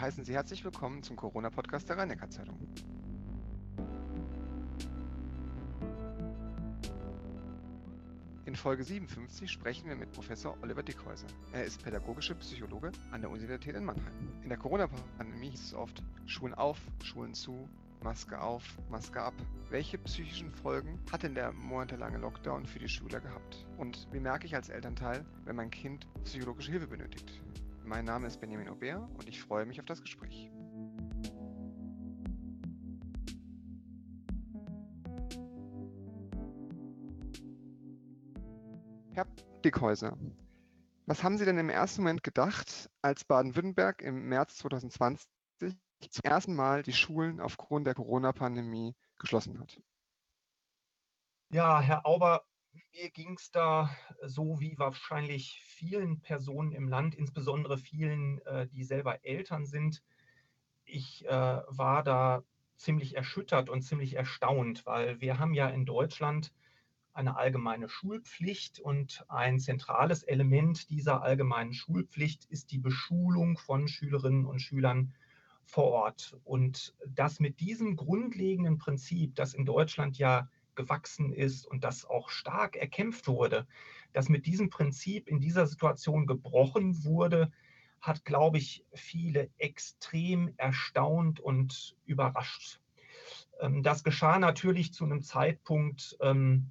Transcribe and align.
Wir 0.00 0.06
heißen 0.06 0.24
Sie 0.24 0.32
herzlich 0.32 0.64
willkommen 0.64 1.02
zum 1.02 1.14
Corona-Podcast 1.14 1.86
der 1.90 1.98
rhein 1.98 2.30
zeitung 2.30 2.58
In 8.46 8.56
Folge 8.56 8.82
57 8.82 9.50
sprechen 9.50 9.90
wir 9.90 9.96
mit 9.96 10.10
Professor 10.12 10.56
Oliver 10.62 10.82
Dickhäuser. 10.82 11.26
Er 11.52 11.66
ist 11.66 11.84
pädagogischer 11.84 12.34
Psychologe 12.36 12.92
an 13.10 13.20
der 13.20 13.28
Universität 13.28 13.76
in 13.76 13.84
Mannheim. 13.84 14.32
In 14.42 14.48
der 14.48 14.56
Corona-Pandemie 14.56 15.50
hieß 15.50 15.64
es 15.64 15.74
oft 15.74 16.02
Schulen 16.24 16.54
auf, 16.54 16.78
Schulen 17.04 17.34
zu, 17.34 17.68
Maske 18.02 18.40
auf, 18.40 18.78
Maske 18.88 19.20
ab. 19.20 19.34
Welche 19.68 19.98
psychischen 19.98 20.50
Folgen 20.50 20.98
hat 21.12 21.24
denn 21.24 21.34
der 21.34 21.52
monatelange 21.52 22.16
Lockdown 22.16 22.64
für 22.64 22.78
die 22.78 22.88
Schüler 22.88 23.20
gehabt? 23.20 23.66
Und 23.76 24.08
wie 24.12 24.20
merke 24.20 24.46
ich 24.46 24.54
als 24.54 24.70
Elternteil, 24.70 25.26
wenn 25.44 25.56
mein 25.56 25.70
Kind 25.70 26.08
psychologische 26.24 26.70
Hilfe 26.70 26.86
benötigt? 26.86 27.42
Mein 27.90 28.04
Name 28.04 28.28
ist 28.28 28.40
Benjamin 28.40 28.68
Aubert 28.68 29.10
und 29.18 29.28
ich 29.28 29.42
freue 29.42 29.66
mich 29.66 29.80
auf 29.80 29.84
das 29.84 30.00
Gespräch. 30.00 30.48
Herr 39.12 39.26
Dickhäuser, 39.64 40.16
was 41.06 41.24
haben 41.24 41.36
Sie 41.36 41.44
denn 41.44 41.58
im 41.58 41.68
ersten 41.68 42.02
Moment 42.02 42.22
gedacht, 42.22 42.88
als 43.02 43.24
Baden-Württemberg 43.24 44.02
im 44.02 44.28
März 44.28 44.58
2020 44.58 45.26
zum 45.58 46.22
ersten 46.22 46.54
Mal 46.54 46.84
die 46.84 46.92
Schulen 46.92 47.40
aufgrund 47.40 47.88
der 47.88 47.94
Corona-Pandemie 47.94 48.94
geschlossen 49.18 49.58
hat. 49.58 49.82
Ja, 51.52 51.80
Herr 51.80 52.06
Auber, 52.06 52.44
mir 52.72 53.10
ging 53.10 53.34
es 53.36 53.50
da 53.50 53.90
so 54.22 54.60
wie 54.60 54.78
wahrscheinlich 54.78 55.62
vielen 55.64 56.20
Personen 56.20 56.72
im 56.72 56.88
Land, 56.88 57.14
insbesondere 57.14 57.78
vielen, 57.78 58.40
äh, 58.46 58.66
die 58.68 58.84
selber 58.84 59.24
Eltern 59.24 59.66
sind. 59.66 60.02
Ich 60.84 61.24
äh, 61.26 61.30
war 61.30 62.02
da 62.02 62.42
ziemlich 62.76 63.16
erschüttert 63.16 63.68
und 63.68 63.82
ziemlich 63.82 64.14
erstaunt, 64.14 64.86
weil 64.86 65.20
wir 65.20 65.38
haben 65.38 65.54
ja 65.54 65.68
in 65.68 65.84
Deutschland 65.84 66.52
eine 67.12 67.36
allgemeine 67.36 67.88
Schulpflicht 67.88 68.80
und 68.80 69.24
ein 69.28 69.58
zentrales 69.58 70.22
Element 70.22 70.90
dieser 70.90 71.22
allgemeinen 71.22 71.74
Schulpflicht 71.74 72.44
ist 72.46 72.70
die 72.70 72.78
Beschulung 72.78 73.58
von 73.58 73.88
Schülerinnen 73.88 74.46
und 74.46 74.60
Schülern 74.60 75.12
vor 75.64 75.86
Ort. 75.86 76.36
Und 76.44 76.94
das 77.06 77.40
mit 77.40 77.60
diesem 77.60 77.96
grundlegenden 77.96 78.78
Prinzip, 78.78 79.34
das 79.34 79.54
in 79.54 79.66
Deutschland 79.66 80.18
ja 80.18 80.48
gewachsen 80.80 81.32
ist 81.32 81.66
und 81.66 81.84
das 81.84 82.06
auch 82.06 82.30
stark 82.30 82.76
erkämpft 82.76 83.28
wurde, 83.28 83.66
dass 84.14 84.30
mit 84.30 84.46
diesem 84.46 84.70
Prinzip 84.70 85.28
in 85.28 85.40
dieser 85.40 85.66
Situation 85.66 86.26
gebrochen 86.26 87.04
wurde, 87.04 87.52
hat, 88.00 88.24
glaube 88.24 88.56
ich, 88.56 88.84
viele 88.94 89.50
extrem 89.58 90.54
erstaunt 90.56 91.38
und 91.38 91.96
überrascht. 92.06 92.80
Ähm, 93.60 93.82
das 93.82 94.02
geschah 94.04 94.38
natürlich 94.38 94.94
zu 94.94 95.04
einem 95.04 95.20
Zeitpunkt, 95.22 96.16
ähm, 96.20 96.70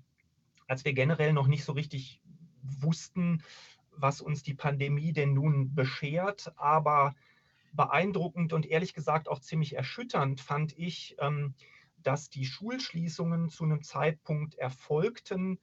als 0.68 0.86
wir 0.86 0.94
generell 0.94 1.34
noch 1.34 1.48
nicht 1.48 1.64
so 1.64 1.73
richtig 1.73 2.20
wussten, 2.64 3.44
was 3.92 4.22
uns 4.22 4.42
die 4.42 4.56
Pandemie 4.56 5.14
denn 5.14 5.34
nun 5.34 5.76
beschert. 5.76 6.52
Aber 6.56 7.16
beeindruckend 7.73 8.54
und 8.54 8.66
ehrlich 8.66 8.96
gesagt 8.96 9.28
auch 9.28 9.40
ziemlich 9.40 9.76
erschütternd 9.76 10.42
fand 10.42 10.76
ich, 10.78 11.16
ähm, 11.20 11.54
dass 12.03 12.30
die 12.30 12.45
Schulschließungen 12.45 13.50
zu 13.50 13.64
einem 13.64 13.83
Zeitpunkt 13.83 14.55
erfolgten, 14.55 15.59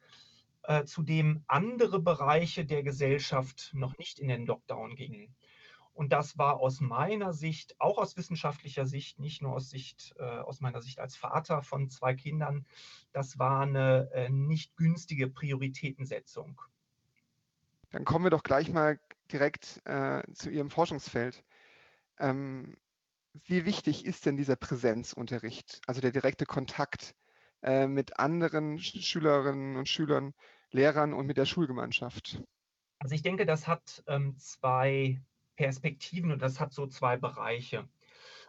äh, 0.63 0.85
zu 0.85 1.03
dem 1.03 1.45
andere 1.47 2.01
Bereiche 2.01 2.65
der 2.65 2.83
Gesellschaft 2.83 3.71
noch 3.73 3.97
nicht 3.99 4.19
in 4.19 4.29
den 4.29 4.47
Lockdown 4.47 4.97
gingen. 4.97 5.35
Und 5.97 6.13
das 6.13 6.37
war 6.37 6.61
aus 6.61 6.81
meiner 6.83 7.33
Sicht, 7.33 7.81
auch 7.81 7.97
aus 7.97 8.19
wissenschaftlicher 8.19 8.85
Sicht, 8.85 9.19
nicht 9.19 9.41
nur 9.41 9.55
aus 9.55 9.71
Sicht, 9.71 10.15
äh, 10.19 10.25
aus 10.25 10.61
meiner 10.61 10.83
Sicht 10.83 10.99
als 10.99 11.17
Vater 11.17 11.63
von 11.63 11.89
zwei 11.89 12.15
Kindern, 12.15 12.67
das 13.13 13.39
war 13.39 13.61
eine 13.61 14.11
äh, 14.13 14.29
nicht 14.29 14.77
günstige 14.77 15.27
Prioritätensetzung. 15.29 16.61
Dann 17.91 18.05
kommen 18.05 18.27
wir 18.27 18.31
doch 18.31 18.43
gleich 18.43 18.71
mal 18.71 19.01
direkt 19.33 19.81
äh, 19.87 20.23
zu 20.35 20.51
Ihrem 20.51 20.69
Forschungsfeld. 20.69 21.43
Ähm, 22.19 22.77
wie 23.45 23.65
wichtig 23.65 24.05
ist 24.05 24.27
denn 24.27 24.37
dieser 24.37 24.57
Präsenzunterricht, 24.57 25.81
also 25.87 26.01
der 26.01 26.13
direkte 26.13 26.47
Kontakt 26.47 27.15
äh, 27.63 27.87
mit 27.87 28.19
anderen 28.19 28.79
Schülerinnen 28.79 29.77
und 29.77 29.89
Schülern, 29.89 30.35
Lehrern 30.71 31.13
und 31.13 31.27
mit 31.27 31.37
der 31.37 31.47
Schulgemeinschaft? 31.47 32.43
Also 32.99 33.15
ich 33.15 33.23
denke, 33.23 33.47
das 33.47 33.67
hat 33.67 34.03
ähm, 34.07 34.37
zwei 34.39 35.21
Perspektiven 35.57 36.33
und 36.33 36.41
das 36.41 36.61
hat 36.61 36.73
so 36.73 36.87
zwei 36.87 37.17
Bereiche. 37.17 37.89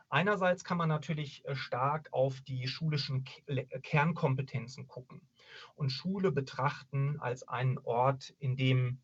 Einerseits 0.10 0.64
kann 0.64 0.78
man 0.78 0.90
natürlich 0.90 1.46
äh, 1.46 1.56
stark 1.56 2.10
auf 2.12 2.40
die 2.42 2.68
schulischen 2.68 3.26
Kernkompetenzen 3.84 4.88
gucken 4.88 5.22
und 5.76 5.92
Schule 5.92 6.32
betrachten 6.32 7.20
als 7.20 7.48
einen 7.48 7.78
Ort, 7.80 8.34
in 8.40 8.56
dem 8.56 9.00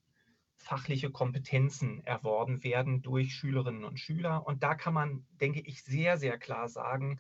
fachliche 0.58 1.12
Kompetenzen 1.12 2.04
erworben 2.06 2.64
werden 2.64 3.02
durch 3.02 3.36
Schülerinnen 3.36 3.84
und 3.84 4.00
Schüler. 4.00 4.46
Und 4.46 4.64
da 4.64 4.76
kann 4.76 4.94
man, 4.94 5.26
denke 5.42 5.62
ich, 5.62 5.84
sehr, 5.84 6.18
sehr 6.18 6.38
klar 6.38 6.70
sagen, 6.70 7.20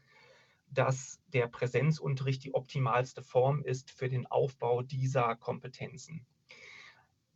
dass 0.69 1.21
der 1.27 1.47
Präsenzunterricht 1.47 2.43
die 2.43 2.53
optimalste 2.53 3.21
Form 3.21 3.63
ist 3.63 3.91
für 3.91 4.09
den 4.09 4.25
Aufbau 4.25 4.81
dieser 4.81 5.35
Kompetenzen. 5.35 6.25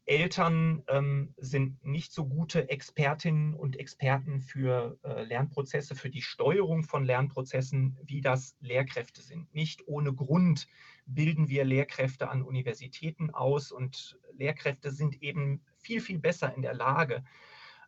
Eltern 0.08 0.84
ähm, 0.88 1.34
sind 1.36 1.84
nicht 1.84 2.14
so 2.14 2.26
gute 2.26 2.70
Expertinnen 2.70 3.54
und 3.54 3.78
Experten 3.78 4.40
für 4.40 4.98
äh, 5.04 5.24
Lernprozesse, 5.24 5.96
für 5.96 6.10
die 6.10 6.22
Steuerung 6.22 6.84
von 6.84 7.04
Lernprozessen, 7.04 8.00
wie 8.04 8.22
das 8.22 8.56
Lehrkräfte 8.62 9.22
sind. 9.22 9.54
Nicht 9.54 9.86
ohne 9.86 10.14
Grund 10.14 10.70
bilden 11.06 11.50
wir 11.50 11.66
Lehrkräfte 11.66 12.30
an 12.30 12.42
Universitäten 12.42 13.32
aus 13.32 13.74
und 13.74 14.18
Lehrkräfte 14.32 14.92
sind 14.92 15.22
eben 15.22 15.62
viel, 15.88 16.02
viel 16.02 16.20
besser 16.20 16.54
in 16.54 16.62
der 16.62 16.74
Lage, 16.74 17.24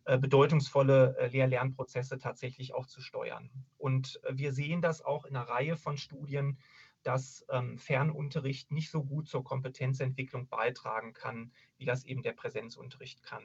äh, 0.05 0.17
bedeutungsvolle 0.17 1.17
äh, 1.17 1.27
Lehr-Lernprozesse 1.27 2.17
tatsächlich 2.17 2.73
auch 2.73 2.85
zu 2.85 3.01
steuern. 3.01 3.49
Und 3.77 4.21
äh, 4.23 4.37
wir 4.37 4.53
sehen 4.53 4.81
das 4.81 5.01
auch 5.01 5.25
in 5.25 5.35
einer 5.35 5.49
Reihe 5.49 5.75
von 5.75 5.97
Studien, 5.97 6.57
dass 7.03 7.45
ähm, 7.49 7.77
Fernunterricht 7.77 8.71
nicht 8.71 8.89
so 8.89 9.03
gut 9.03 9.27
zur 9.27 9.43
Kompetenzentwicklung 9.43 10.47
beitragen 10.47 11.13
kann, 11.13 11.51
wie 11.77 11.85
das 11.85 12.05
eben 12.05 12.23
der 12.23 12.33
Präsenzunterricht 12.33 13.21
kann. 13.21 13.43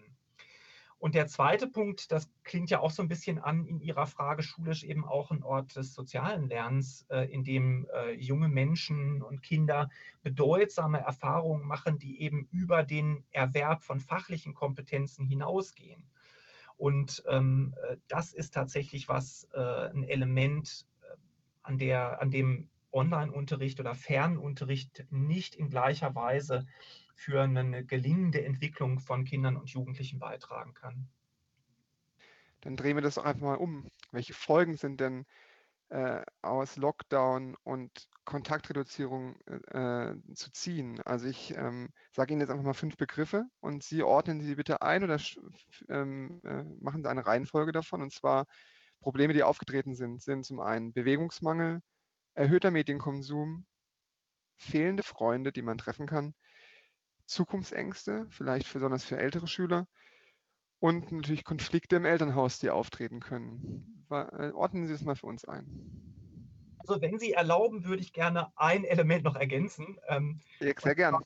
Und 1.05 1.15
der 1.15 1.27
zweite 1.27 1.67
Punkt, 1.67 2.11
das 2.13 2.31
klingt 2.45 2.71
ja 2.71 2.81
auch 2.81 2.91
so 2.91 3.03
ein 3.03 3.09
bisschen 3.09 3.39
an 3.39 3.67
in 3.67 3.79
Ihrer 3.79 4.07
Frage, 4.07 4.43
schulisch 4.43 4.85
eben 4.85 5.05
auch 5.05 5.31
ein 5.31 5.43
Ort 5.43 5.77
des 5.77 5.93
sozialen 5.93 6.49
Lernens, 6.49 7.05
äh, 7.11 7.31
in 7.31 7.45
dem 7.45 7.87
äh, 7.93 8.13
junge 8.13 8.49
Menschen 8.49 9.21
und 9.21 9.43
Kinder 9.43 9.91
bedeutsame 10.23 11.01
Erfahrungen 11.01 11.67
machen, 11.67 11.99
die 11.99 12.23
eben 12.23 12.49
über 12.51 12.85
den 12.85 13.23
Erwerb 13.33 13.83
von 13.83 14.01
fachlichen 14.01 14.55
Kompetenzen 14.55 15.27
hinausgehen. 15.27 16.03
Und 16.79 17.23
ähm, 17.29 17.75
äh, 17.87 17.99
das 18.09 18.33
ist 18.33 18.55
tatsächlich 18.55 19.07
was, 19.07 19.47
ein 19.53 20.05
Element, 20.05 20.87
an, 21.63 21.77
der, 21.77 22.23
an 22.23 22.31
dem 22.31 22.71
Online-Unterricht 22.93 23.79
oder 23.79 23.95
Fernunterricht 23.95 25.05
nicht 25.11 25.55
in 25.55 25.69
gleicher 25.69 26.15
Weise 26.15 26.65
für 27.15 27.43
eine 27.43 27.85
gelingende 27.85 28.45
Entwicklung 28.45 28.99
von 28.99 29.25
Kindern 29.25 29.57
und 29.57 29.71
Jugendlichen 29.71 30.19
beitragen 30.19 30.75
kann. 30.75 31.09
Dann 32.61 32.77
drehen 32.77 32.97
wir 32.97 33.03
das 33.03 33.19
auch 33.19 33.25
einfach 33.25 33.47
mal 33.47 33.57
um. 33.57 33.89
Welche 34.11 34.35
Folgen 34.35 34.77
sind 34.77 35.01
denn 35.01 35.27
äh, 35.91 36.23
aus 36.41 36.77
Lockdown 36.77 37.57
und 37.63 37.91
Kontaktreduzierung 38.25 39.39
äh, 39.47 40.15
zu 40.35 40.51
ziehen? 40.51 41.01
Also 41.03 41.27
ich 41.27 41.55
ähm, 41.57 41.91
sage 42.11 42.33
Ihnen 42.33 42.41
jetzt 42.41 42.51
einfach 42.51 42.65
mal 42.65 42.73
fünf 42.73 42.97
Begriffe 42.97 43.45
und 43.61 43.83
Sie 43.83 44.03
ordnen 44.03 44.41
sie 44.41 44.55
bitte 44.55 44.81
ein 44.81 45.05
oder 45.05 45.21
ähm, 45.91 46.41
äh, 46.45 46.65
machen 46.81 47.03
Sie 47.03 47.11
eine 47.11 47.27
Reihenfolge 47.27 47.73
davon. 47.73 48.01
Und 48.01 48.13
zwar 48.13 48.47
Probleme, 49.01 49.35
die 49.35 49.43
aufgetreten 49.43 49.95
sind, 49.95 50.23
sind 50.23 50.47
zum 50.47 50.61
einen 50.61 50.95
Bewegungsmangel, 50.95 51.81
erhöhter 52.33 52.71
Medienkonsum, 52.71 53.67
fehlende 54.57 55.03
Freunde, 55.03 55.53
die 55.53 55.63
man 55.63 55.77
treffen 55.77 56.07
kann, 56.07 56.35
Zukunftsängste, 57.27 58.27
vielleicht 58.31 58.73
besonders 58.73 59.05
für 59.05 59.19
ältere 59.19 59.47
Schüler 59.47 59.87
und 60.79 61.13
natürlich 61.13 61.45
Konflikte 61.45 61.97
im 61.97 62.05
Elternhaus, 62.05 62.59
die 62.59 62.71
auftreten 62.71 63.21
können. 63.21 64.07
Äh, 64.11 64.51
ordnen 64.53 64.87
Sie 64.87 64.93
das 64.93 65.03
mal 65.03 65.17
für 65.17 65.27
uns 65.27 65.45
ein. 65.45 65.67
Also 66.79 67.01
wenn 67.01 67.19
Sie 67.19 67.33
erlauben, 67.33 67.85
würde 67.85 68.03
ich 68.03 68.13
gerne 68.13 68.53
ein 68.57 68.85
Element 68.85 69.25
noch 69.25 69.37
ergänzen. 69.37 69.99
Ähm, 70.09 70.41
sehr 70.61 70.95
gerne. 70.95 71.21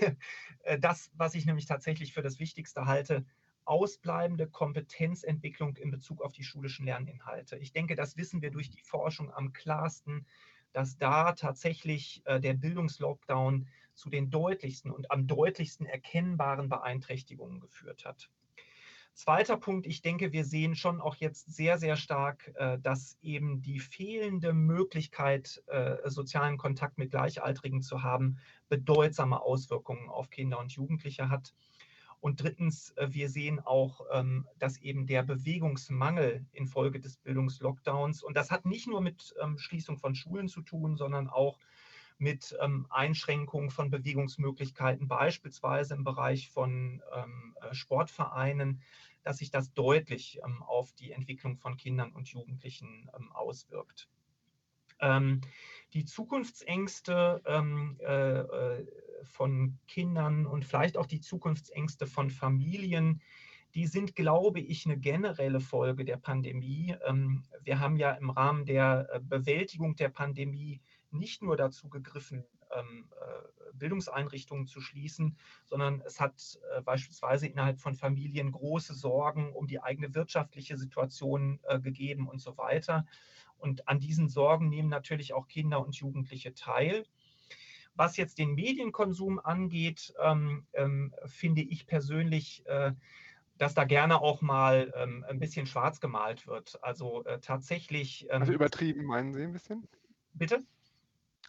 Äh, 0.66 0.78
das, 0.78 1.10
was 1.12 1.34
ich 1.34 1.44
nämlich 1.44 1.66
tatsächlich 1.66 2.14
für 2.14 2.22
das 2.22 2.38
Wichtigste 2.38 2.86
halte, 2.86 3.26
ausbleibende 3.66 4.48
Kompetenzentwicklung 4.48 5.76
in 5.76 5.90
Bezug 5.90 6.22
auf 6.22 6.32
die 6.32 6.44
schulischen 6.44 6.86
Lerninhalte. 6.86 7.56
Ich 7.58 7.72
denke, 7.72 7.96
das 7.96 8.16
wissen 8.16 8.40
wir 8.40 8.50
durch 8.50 8.70
die 8.70 8.80
Forschung 8.80 9.30
am 9.30 9.52
klarsten, 9.52 10.26
dass 10.72 10.96
da 10.96 11.32
tatsächlich 11.32 12.22
äh, 12.24 12.40
der 12.40 12.54
Bildungslockdown 12.54 13.68
zu 13.94 14.10
den 14.10 14.30
deutlichsten 14.30 14.90
und 14.90 15.10
am 15.10 15.26
deutlichsten 15.26 15.86
erkennbaren 15.86 16.68
Beeinträchtigungen 16.68 17.60
geführt 17.60 18.04
hat. 18.04 18.30
Zweiter 19.14 19.56
Punkt, 19.56 19.86
ich 19.86 20.02
denke, 20.02 20.32
wir 20.32 20.44
sehen 20.44 20.74
schon 20.74 21.00
auch 21.00 21.14
jetzt 21.14 21.54
sehr, 21.54 21.78
sehr 21.78 21.94
stark, 21.94 22.52
äh, 22.56 22.80
dass 22.80 23.16
eben 23.22 23.62
die 23.62 23.78
fehlende 23.78 24.52
Möglichkeit, 24.52 25.62
äh, 25.68 25.98
sozialen 26.10 26.58
Kontakt 26.58 26.98
mit 26.98 27.12
Gleichaltrigen 27.12 27.80
zu 27.80 28.02
haben, 28.02 28.38
bedeutsame 28.68 29.40
Auswirkungen 29.40 30.08
auf 30.08 30.30
Kinder 30.30 30.58
und 30.58 30.72
Jugendliche 30.72 31.28
hat. 31.28 31.54
Und 32.18 32.42
drittens, 32.42 32.90
äh, 32.96 33.08
wir 33.10 33.28
sehen 33.28 33.60
auch, 33.60 34.00
ähm, 34.10 34.48
dass 34.58 34.78
eben 34.78 35.06
der 35.06 35.22
Bewegungsmangel 35.22 36.44
infolge 36.52 36.98
des 36.98 37.18
Bildungslockdowns, 37.18 38.22
und 38.22 38.36
das 38.36 38.50
hat 38.50 38.64
nicht 38.64 38.88
nur 38.88 39.00
mit 39.00 39.32
ähm, 39.40 39.58
Schließung 39.58 39.98
von 39.98 40.16
Schulen 40.16 40.48
zu 40.48 40.62
tun, 40.62 40.96
sondern 40.96 41.28
auch 41.28 41.60
mit 42.18 42.56
ähm, 42.60 42.86
Einschränkungen 42.90 43.70
von 43.70 43.90
Bewegungsmöglichkeiten, 43.90 45.08
beispielsweise 45.08 45.94
im 45.94 46.04
Bereich 46.04 46.50
von 46.50 47.02
ähm, 47.14 47.56
äh, 47.60 47.74
Sportvereinen, 47.74 48.80
dass 49.22 49.38
sich 49.38 49.50
das 49.50 49.72
deutlich 49.72 50.40
ähm, 50.44 50.62
auf 50.62 50.92
die 50.92 51.12
Entwicklung 51.12 51.56
von 51.56 51.76
Kindern 51.76 52.12
und 52.12 52.28
Jugendlichen 52.28 53.10
ähm, 53.16 53.32
auswirkt. 53.32 54.08
Ähm, 55.00 55.40
die 55.92 56.04
Zukunftsängste 56.04 57.42
ähm, 57.46 57.98
äh, 58.00 58.40
äh, 58.40 58.86
von 59.24 59.78
Kindern 59.88 60.46
und 60.46 60.64
vielleicht 60.64 60.96
auch 60.96 61.06
die 61.06 61.20
Zukunftsängste 61.20 62.06
von 62.06 62.30
Familien, 62.30 63.20
die 63.74 63.86
sind, 63.86 64.14
glaube 64.14 64.60
ich, 64.60 64.86
eine 64.86 64.98
generelle 64.98 65.58
Folge 65.58 66.04
der 66.04 66.16
Pandemie. 66.16 66.94
wir 67.64 67.80
haben 67.80 67.96
ja 67.96 68.12
im 68.12 68.30
Rahmen 68.30 68.66
der 68.66 69.08
äh, 69.12 69.20
Bewältigung 69.20 69.96
der 69.96 70.10
Pandemie 70.10 70.80
nicht 71.14 71.42
nur 71.42 71.56
dazu 71.56 71.88
gegriffen, 71.88 72.44
ähm, 72.74 73.08
äh, 73.20 73.72
Bildungseinrichtungen 73.74 74.66
zu 74.66 74.80
schließen, 74.80 75.36
sondern 75.64 76.00
es 76.02 76.20
hat 76.20 76.58
äh, 76.76 76.82
beispielsweise 76.82 77.46
innerhalb 77.46 77.80
von 77.80 77.94
Familien 77.94 78.52
große 78.52 78.94
Sorgen 78.94 79.52
um 79.52 79.66
die 79.66 79.82
eigene 79.82 80.14
wirtschaftliche 80.14 80.76
Situation 80.76 81.60
äh, 81.64 81.80
gegeben 81.80 82.28
und 82.28 82.40
so 82.40 82.56
weiter. 82.56 83.06
Und 83.58 83.88
an 83.88 84.00
diesen 84.00 84.28
Sorgen 84.28 84.68
nehmen 84.68 84.88
natürlich 84.88 85.32
auch 85.32 85.48
Kinder 85.48 85.84
und 85.84 85.96
Jugendliche 85.96 86.54
teil. 86.54 87.04
Was 87.94 88.16
jetzt 88.16 88.38
den 88.38 88.54
Medienkonsum 88.54 89.38
angeht, 89.38 90.12
ähm, 90.20 90.66
ähm, 90.72 91.14
finde 91.26 91.62
ich 91.62 91.86
persönlich, 91.86 92.66
äh, 92.66 92.92
dass 93.56 93.74
da 93.74 93.84
gerne 93.84 94.20
auch 94.20 94.42
mal 94.42 94.92
ähm, 94.96 95.24
ein 95.28 95.38
bisschen 95.38 95.66
schwarz 95.66 96.00
gemalt 96.00 96.48
wird. 96.48 96.82
Also 96.82 97.24
äh, 97.24 97.38
tatsächlich. 97.40 98.30
also 98.32 98.52
übertrieben 98.52 99.04
meinen 99.04 99.32
Sie 99.32 99.44
ein 99.44 99.52
bisschen? 99.52 99.86
Bitte? 100.32 100.64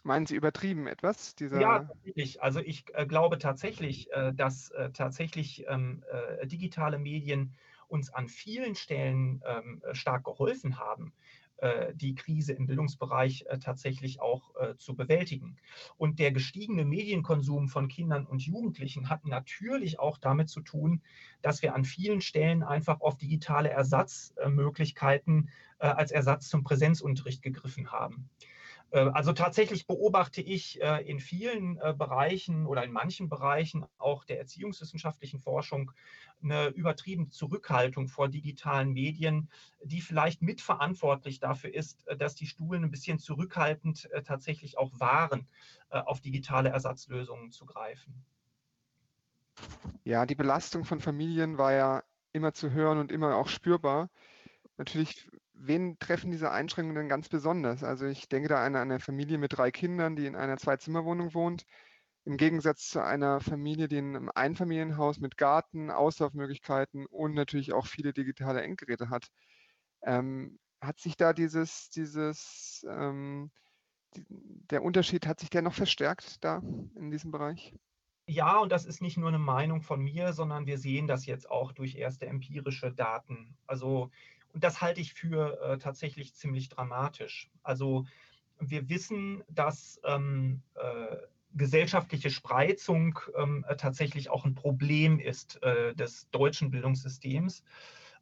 Meinen 0.06 0.24
Sie 0.24 0.36
übertrieben 0.36 0.86
etwas? 0.86 1.34
Dieser 1.34 1.60
ja, 1.60 1.80
tatsächlich. 1.80 2.40
Also 2.40 2.60
ich 2.60 2.84
äh, 2.94 3.06
glaube 3.06 3.38
tatsächlich, 3.38 4.10
äh, 4.12 4.32
dass 4.32 4.70
äh, 4.70 4.90
tatsächlich 4.92 5.64
ähm, 5.66 6.04
äh, 6.40 6.46
digitale 6.46 6.98
Medien 6.98 7.54
uns 7.88 8.14
an 8.14 8.28
vielen 8.28 8.76
Stellen 8.76 9.42
ähm, 9.44 9.82
stark 9.92 10.22
geholfen 10.22 10.78
haben, 10.78 11.12
äh, 11.56 11.92
die 11.92 12.14
Krise 12.14 12.52
im 12.52 12.66
Bildungsbereich 12.66 13.46
äh, 13.48 13.58
tatsächlich 13.58 14.20
auch 14.20 14.54
zu 14.78 14.94
bewältigen. 14.94 15.56
Und 15.96 16.20
der 16.20 16.30
gestiegene 16.30 16.84
Medienkonsum 16.84 17.68
von 17.68 17.88
Kindern 17.88 18.26
und 18.26 18.42
Jugendlichen 18.42 19.08
hat 19.10 19.26
natürlich 19.26 19.98
auch 19.98 20.18
damit 20.18 20.48
zu 20.48 20.60
tun, 20.60 21.02
dass 21.42 21.62
wir 21.62 21.74
an 21.74 21.84
vielen 21.84 22.20
Stellen 22.20 22.62
einfach 22.62 23.00
auf 23.00 23.16
digitale 23.16 23.70
Ersatzmöglichkeiten 23.70 25.50
als 25.78 26.10
Ersatz 26.10 26.48
zum 26.48 26.64
Präsenzunterricht 26.64 27.42
gegriffen 27.42 27.92
haben. 27.92 28.30
Äh, 28.90 29.10
also 29.12 29.32
tatsächlich 29.32 29.86
beobachte 29.86 30.40
ich 30.40 30.80
äh, 30.80 31.02
in 31.08 31.20
vielen 31.20 31.78
äh, 31.78 31.94
Bereichen 31.96 32.66
oder 32.66 32.84
in 32.84 32.92
manchen 32.92 33.28
Bereichen 33.28 33.84
auch 33.98 34.24
der 34.24 34.38
erziehungswissenschaftlichen 34.38 35.40
Forschung 35.40 35.92
eine 36.42 36.68
übertriebene 36.68 37.30
Zurückhaltung 37.30 38.08
vor 38.08 38.28
digitalen 38.28 38.92
Medien, 38.92 39.48
die 39.82 40.00
vielleicht 40.00 40.42
mitverantwortlich 40.42 41.40
dafür 41.40 41.72
ist, 41.72 42.04
dass 42.18 42.34
die 42.34 42.46
Schulen 42.46 42.84
ein 42.84 42.90
bisschen 42.90 43.18
zurückhaltend 43.18 44.10
tatsächlich 44.26 44.76
auch 44.76 45.00
waren, 45.00 45.48
auf 45.88 46.20
digitale 46.20 46.68
Ersatzlösungen 46.68 47.52
zu 47.52 47.64
greifen. 47.64 48.22
Ja, 50.04 50.26
die 50.26 50.34
Belastung 50.34 50.84
von 50.84 51.00
Familien 51.00 51.56
war 51.56 51.72
ja 51.72 52.02
immer 52.34 52.52
zu 52.52 52.70
hören 52.70 52.98
und 52.98 53.10
immer 53.10 53.36
auch 53.36 53.48
spürbar. 53.48 54.10
Natürlich 54.76 55.26
wen 55.58 55.98
treffen 55.98 56.30
diese 56.30 56.50
Einschränkungen 56.50 56.96
denn 56.96 57.08
ganz 57.08 57.28
besonders? 57.28 57.82
Also 57.82 58.06
ich 58.06 58.28
denke 58.28 58.48
da 58.48 58.64
an 58.64 58.76
eine 58.76 59.00
Familie 59.00 59.38
mit 59.38 59.56
drei 59.56 59.70
Kindern, 59.70 60.16
die 60.16 60.26
in 60.26 60.36
einer 60.36 60.56
Zwei-Zimmer-Wohnung 60.56 61.34
wohnt, 61.34 61.64
im 62.24 62.36
Gegensatz 62.36 62.88
zu 62.88 63.02
einer 63.02 63.40
Familie, 63.40 63.88
die 63.88 63.98
in 63.98 64.16
einem 64.16 64.30
Einfamilienhaus 64.34 65.20
mit 65.20 65.36
Garten, 65.36 65.90
Auslaufmöglichkeiten 65.90 67.06
und 67.06 67.34
natürlich 67.34 67.72
auch 67.72 67.86
viele 67.86 68.12
digitale 68.12 68.62
Endgeräte 68.62 69.10
hat. 69.10 69.28
Ähm, 70.02 70.58
hat 70.80 70.98
sich 71.00 71.16
da 71.16 71.32
dieses, 71.32 71.88
dieses, 71.90 72.84
ähm, 72.88 73.50
die, 74.16 74.26
der 74.28 74.82
Unterschied, 74.82 75.26
hat 75.26 75.40
sich 75.40 75.50
der 75.50 75.62
noch 75.62 75.74
verstärkt 75.74 76.44
da 76.44 76.62
in 76.96 77.10
diesem 77.10 77.30
Bereich? 77.30 77.74
Ja, 78.28 78.58
und 78.58 78.72
das 78.72 78.86
ist 78.86 79.00
nicht 79.00 79.16
nur 79.16 79.28
eine 79.28 79.38
Meinung 79.38 79.82
von 79.82 80.00
mir, 80.00 80.32
sondern 80.32 80.66
wir 80.66 80.78
sehen 80.78 81.06
das 81.06 81.26
jetzt 81.26 81.48
auch 81.48 81.70
durch 81.70 81.94
erste 81.94 82.26
empirische 82.26 82.92
Daten. 82.92 83.56
Also 83.68 84.10
und 84.56 84.64
das 84.64 84.80
halte 84.80 85.02
ich 85.02 85.12
für 85.12 85.60
äh, 85.60 85.76
tatsächlich 85.76 86.32
ziemlich 86.32 86.70
dramatisch. 86.70 87.50
Also 87.62 88.06
wir 88.58 88.88
wissen, 88.88 89.44
dass 89.50 90.00
ähm, 90.02 90.62
äh, 90.76 91.16
gesellschaftliche 91.52 92.30
Spreizung 92.30 93.18
ähm, 93.36 93.66
tatsächlich 93.76 94.30
auch 94.30 94.46
ein 94.46 94.54
Problem 94.54 95.20
ist 95.20 95.62
äh, 95.62 95.94
des 95.94 96.30
deutschen 96.30 96.70
Bildungssystems. 96.70 97.64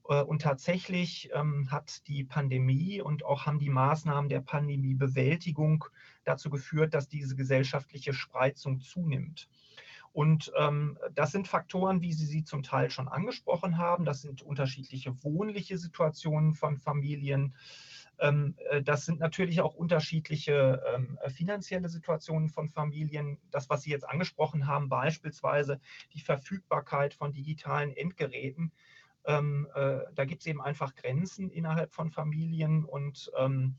Äh, 0.09 0.23
und 0.23 0.43
tatsächlich 0.43 1.31
ähm, 1.33 1.71
hat 1.71 2.05
die 2.09 2.25
Pandemie 2.25 3.01
und 3.01 3.25
auch 3.25 3.47
haben 3.47 3.61
die 3.61 3.71
Maßnahmen 3.71 4.29
der 4.29 4.41
Pandemiebewältigung 4.41 5.85
dazu 6.25 6.51
geführt, 6.51 6.95
dass 6.95 7.09
diese 7.09 7.37
gesellschaftliche 7.37 8.13
Spreizung 8.13 8.81
zunimmt. 8.81 9.49
Und 10.15 10.53
ähm, 10.57 10.97
das 11.13 11.33
sind 11.33 11.49
Faktoren, 11.49 12.01
wie 12.01 12.13
Sie 12.13 12.27
sie 12.27 12.45
zum 12.45 12.63
Teil 12.63 12.89
schon 12.89 13.09
angesprochen 13.09 13.79
haben. 13.79 14.05
Das 14.05 14.23
sind 14.23 14.43
unterschiedliche 14.43 15.25
wohnliche 15.25 15.77
Situationen 15.77 16.55
von 16.55 16.79
Familien. 16.79 17.57
Ähm, 18.21 18.55
äh, 18.71 18.81
das 18.81 19.07
sind 19.07 19.19
natürlich 19.19 19.61
auch 19.61 19.75
unterschiedliche 19.75 20.81
ähm, 20.95 21.19
finanzielle 21.27 21.89
Situationen 21.89 22.49
von 22.49 22.69
Familien. 22.69 23.39
Das, 23.51 23.69
was 23.71 23.83
Sie 23.83 23.91
jetzt 23.91 24.09
angesprochen 24.09 24.69
haben, 24.69 24.89
beispielsweise 24.89 25.81
die 26.13 26.21
Verfügbarkeit 26.21 27.13
von 27.13 27.33
digitalen 27.33 27.91
Endgeräten. 27.91 28.71
Ähm, 29.25 29.67
äh, 29.75 29.99
da 30.15 30.25
gibt 30.27 30.43
es 30.43 30.47
eben 30.47 30.63
einfach 30.63 30.95
Grenzen 30.95 31.51
innerhalb 31.51 31.93
von 31.93 32.13
Familien 32.13 32.85
und 32.85 33.33
ähm, 33.37 33.75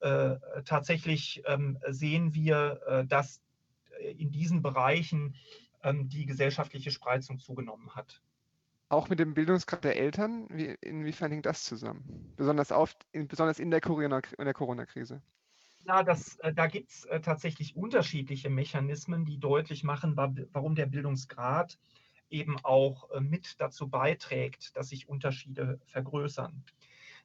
äh, 0.00 0.36
tatsächlich 0.66 1.42
ähm, 1.46 1.78
sehen 1.88 2.34
wir, 2.34 2.82
äh, 2.86 3.06
dass 3.06 3.40
in 4.16 4.30
diesen 4.30 4.62
Bereichen 4.62 5.34
die 5.84 6.26
gesellschaftliche 6.26 6.90
Spreizung 6.90 7.38
zugenommen 7.38 7.94
hat. 7.94 8.20
Auch 8.90 9.08
mit 9.08 9.18
dem 9.18 9.34
Bildungsgrad 9.34 9.84
der 9.84 9.96
Eltern, 9.96 10.46
wie, 10.50 10.74
inwiefern 10.80 11.30
hängt 11.30 11.46
das 11.46 11.64
zusammen? 11.64 12.32
Besonders, 12.36 12.72
auf, 12.72 12.96
in, 13.12 13.28
besonders 13.28 13.58
in 13.58 13.70
der 13.70 13.80
Corona-Krise. 13.80 15.20
Ja, 15.84 16.02
das, 16.02 16.36
äh, 16.40 16.52
da 16.52 16.66
gibt 16.66 16.90
es 16.90 17.04
äh, 17.06 17.20
tatsächlich 17.20 17.76
unterschiedliche 17.76 18.50
Mechanismen, 18.50 19.24
die 19.24 19.38
deutlich 19.38 19.84
machen, 19.84 20.16
warum 20.16 20.74
der 20.74 20.86
Bildungsgrad 20.86 21.78
eben 22.30 22.58
auch 22.62 23.10
äh, 23.10 23.20
mit 23.20 23.60
dazu 23.60 23.88
beiträgt, 23.88 24.76
dass 24.76 24.88
sich 24.88 25.08
Unterschiede 25.08 25.80
vergrößern. 25.86 26.64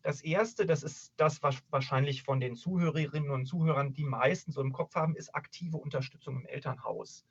Das 0.02 0.22
erste, 0.22 0.66
das 0.66 0.84
ist 0.84 1.14
das, 1.16 1.42
was 1.44 1.64
wahrscheinlich 1.70 2.24
von 2.24 2.42
den 2.42 2.56
Zuhörerinnen 2.56 3.32
und 3.32 3.46
Zuhörern 3.46 3.94
die 3.94 4.04
meisten 4.04 4.52
so 4.52 4.62
im 4.62 4.74
Kopf 4.74 4.96
haben, 4.96 5.16
ist 5.16 5.34
aktive 5.34 5.78
Unterstützung 5.78 6.42
im 6.42 6.46
Elternhaus. 6.46 7.26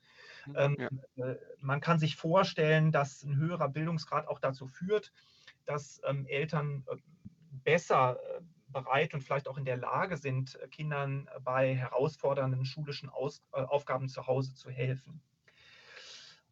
Ähm, 0.55 0.77
ja. 0.79 1.25
äh, 1.25 1.37
man 1.59 1.81
kann 1.81 1.99
sich 1.99 2.15
vorstellen, 2.15 2.91
dass 2.91 3.23
ein 3.23 3.37
höherer 3.37 3.69
Bildungsgrad 3.69 4.27
auch 4.27 4.39
dazu 4.39 4.67
führt, 4.67 5.11
dass 5.65 6.01
ähm, 6.05 6.25
Eltern 6.27 6.83
äh, 6.89 6.97
besser 7.63 8.19
äh, 8.37 8.41
bereit 8.67 9.13
und 9.13 9.21
vielleicht 9.21 9.47
auch 9.47 9.57
in 9.57 9.65
der 9.65 9.77
Lage 9.77 10.17
sind, 10.17 10.59
Kindern 10.71 11.29
bei 11.43 11.75
herausfordernden 11.75 12.65
schulischen 12.65 13.07
Aus 13.09 13.43
Aufgaben 13.51 14.09
zu 14.09 14.25
Hause 14.25 14.55
zu 14.55 14.71
helfen. 14.71 15.21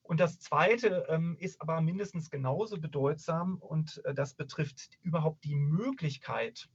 Und 0.03 0.19
das 0.19 0.39
Zweite 0.39 1.05
ähm, 1.07 1.37
ist 1.39 1.61
aber 1.61 1.79
mindestens 1.79 2.29
genauso 2.29 2.79
bedeutsam 2.79 3.57
und 3.57 4.03
äh, 4.03 4.13
das 4.13 4.33
betrifft 4.33 4.97
überhaupt 5.03 5.43
die 5.45 5.55
Möglichkeit, 5.55 6.69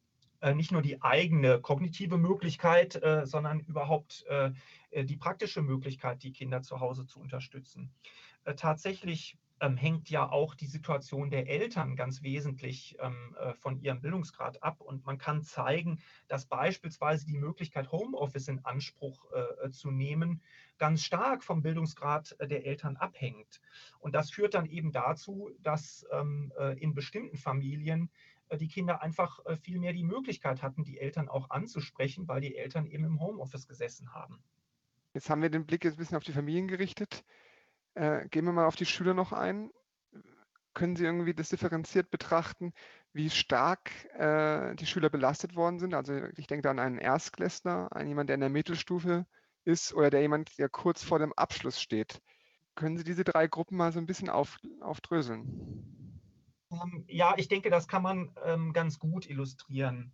nicht 0.54 0.72
nur 0.72 0.82
die 0.82 1.02
eigene 1.02 1.60
kognitive 1.60 2.18
Möglichkeit, 2.18 3.02
äh, 3.02 3.26
sondern 3.26 3.60
überhaupt 3.60 4.24
äh, 4.28 4.50
äh, 4.90 5.04
die 5.04 5.16
praktische 5.16 5.62
Möglichkeit, 5.62 6.22
die 6.22 6.32
Kinder 6.32 6.62
zu 6.62 6.80
Hause 6.80 7.06
zu 7.06 7.20
unterstützen. 7.20 7.90
Äh, 8.44 8.54
tatsächlich 8.54 9.36
ähm, 9.60 9.76
hängt 9.76 10.10
ja 10.10 10.28
auch 10.28 10.54
die 10.54 10.66
Situation 10.66 11.30
der 11.30 11.48
Eltern 11.48 11.96
ganz 11.96 12.22
wesentlich 12.22 12.96
ähm, 13.00 13.34
äh, 13.40 13.54
von 13.54 13.80
ihrem 13.80 14.00
Bildungsgrad 14.00 14.62
ab. 14.62 14.80
Und 14.80 15.06
man 15.06 15.18
kann 15.18 15.42
zeigen, 15.42 15.98
dass 16.28 16.46
beispielsweise 16.46 17.26
die 17.26 17.36
Möglichkeit, 17.36 17.90
Homeoffice 17.90 18.48
in 18.48 18.64
Anspruch 18.64 19.26
äh, 19.32 19.70
zu 19.70 19.90
nehmen, 19.90 20.42
ganz 20.78 21.02
stark 21.02 21.42
vom 21.42 21.62
Bildungsgrad 21.62 22.36
der 22.38 22.66
Eltern 22.66 22.96
abhängt. 22.96 23.62
Und 23.98 24.14
das 24.14 24.30
führt 24.30 24.52
dann 24.54 24.66
eben 24.66 24.92
dazu, 24.92 25.50
dass 25.62 26.06
ähm, 26.12 26.52
äh, 26.58 26.78
in 26.78 26.94
bestimmten 26.94 27.38
Familien 27.38 28.04
äh, 28.04 28.35
die 28.52 28.68
Kinder 28.68 29.02
einfach 29.02 29.44
äh, 29.46 29.56
viel 29.56 29.78
mehr 29.78 29.92
die 29.92 30.04
Möglichkeit 30.04 30.62
hatten, 30.62 30.84
die 30.84 30.98
Eltern 30.98 31.28
auch 31.28 31.50
anzusprechen, 31.50 32.28
weil 32.28 32.40
die 32.40 32.56
Eltern 32.56 32.86
eben 32.86 33.04
im 33.04 33.20
Homeoffice 33.20 33.66
gesessen 33.66 34.12
haben. 34.12 34.42
Jetzt 35.14 35.30
haben 35.30 35.42
wir 35.42 35.50
den 35.50 35.66
Blick 35.66 35.84
jetzt 35.84 35.94
ein 35.94 35.98
bisschen 35.98 36.16
auf 36.16 36.24
die 36.24 36.32
Familien 36.32 36.68
gerichtet. 36.68 37.24
Äh, 37.94 38.28
gehen 38.28 38.44
wir 38.44 38.52
mal 38.52 38.66
auf 38.66 38.76
die 38.76 38.86
Schüler 38.86 39.14
noch 39.14 39.32
ein. 39.32 39.70
Können 40.74 40.94
Sie 40.94 41.04
irgendwie 41.04 41.32
das 41.32 41.48
differenziert 41.48 42.10
betrachten, 42.10 42.74
wie 43.14 43.30
stark 43.30 43.90
äh, 44.14 44.74
die 44.74 44.84
Schüler 44.84 45.08
belastet 45.08 45.56
worden 45.56 45.78
sind? 45.78 45.94
Also 45.94 46.14
ich 46.36 46.46
denke 46.46 46.62
da 46.62 46.70
an 46.70 46.78
einen 46.78 46.98
Erstklässler, 46.98 47.88
an 47.96 48.06
jemanden, 48.06 48.26
der 48.26 48.34
in 48.34 48.40
der 48.42 48.50
Mittelstufe 48.50 49.26
ist 49.64 49.94
oder 49.94 50.10
der 50.10 50.20
jemand, 50.20 50.58
der 50.58 50.68
kurz 50.68 51.02
vor 51.02 51.18
dem 51.18 51.32
Abschluss 51.32 51.80
steht. 51.80 52.20
Können 52.74 52.98
Sie 52.98 53.04
diese 53.04 53.24
drei 53.24 53.46
Gruppen 53.46 53.78
mal 53.78 53.90
so 53.90 53.98
ein 53.98 54.06
bisschen 54.06 54.28
auf, 54.28 54.58
aufdröseln? 54.82 55.95
Ähm, 56.70 57.04
ja, 57.08 57.34
ich 57.36 57.48
denke, 57.48 57.70
das 57.70 57.88
kann 57.88 58.02
man 58.02 58.32
ähm, 58.44 58.72
ganz 58.72 58.98
gut 58.98 59.28
illustrieren. 59.28 60.12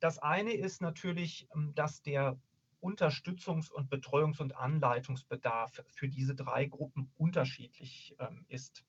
Das 0.00 0.18
eine 0.18 0.52
ist 0.52 0.80
natürlich, 0.80 1.48
ähm, 1.54 1.74
dass 1.74 2.02
der 2.02 2.38
Unterstützungs- 2.80 3.72
und 3.72 3.90
Betreuungs- 3.90 4.40
und 4.40 4.56
Anleitungsbedarf 4.56 5.82
für 5.88 6.08
diese 6.08 6.36
drei 6.36 6.66
Gruppen 6.66 7.10
unterschiedlich 7.16 8.16
ist. 8.46 8.84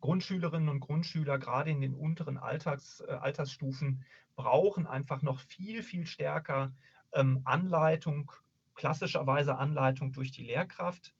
Grundschülerinnen 0.00 0.68
und 0.68 0.80
Grundschüler, 0.80 1.38
gerade 1.38 1.70
in 1.70 1.80
den 1.80 1.94
unteren 1.94 2.38
Alltags, 2.38 3.00
äh, 3.00 3.12
Altersstufen, 3.12 4.04
brauchen 4.36 4.86
einfach 4.86 5.22
noch 5.22 5.40
viel, 5.40 5.82
viel 5.82 6.06
stärker 6.06 6.72
ähm, 7.12 7.40
Anleitung, 7.44 8.30
klassischerweise 8.74 9.56
Anleitung 9.56 10.12
durch 10.12 10.30
die 10.30 10.44
Lehrkraft 10.44 11.14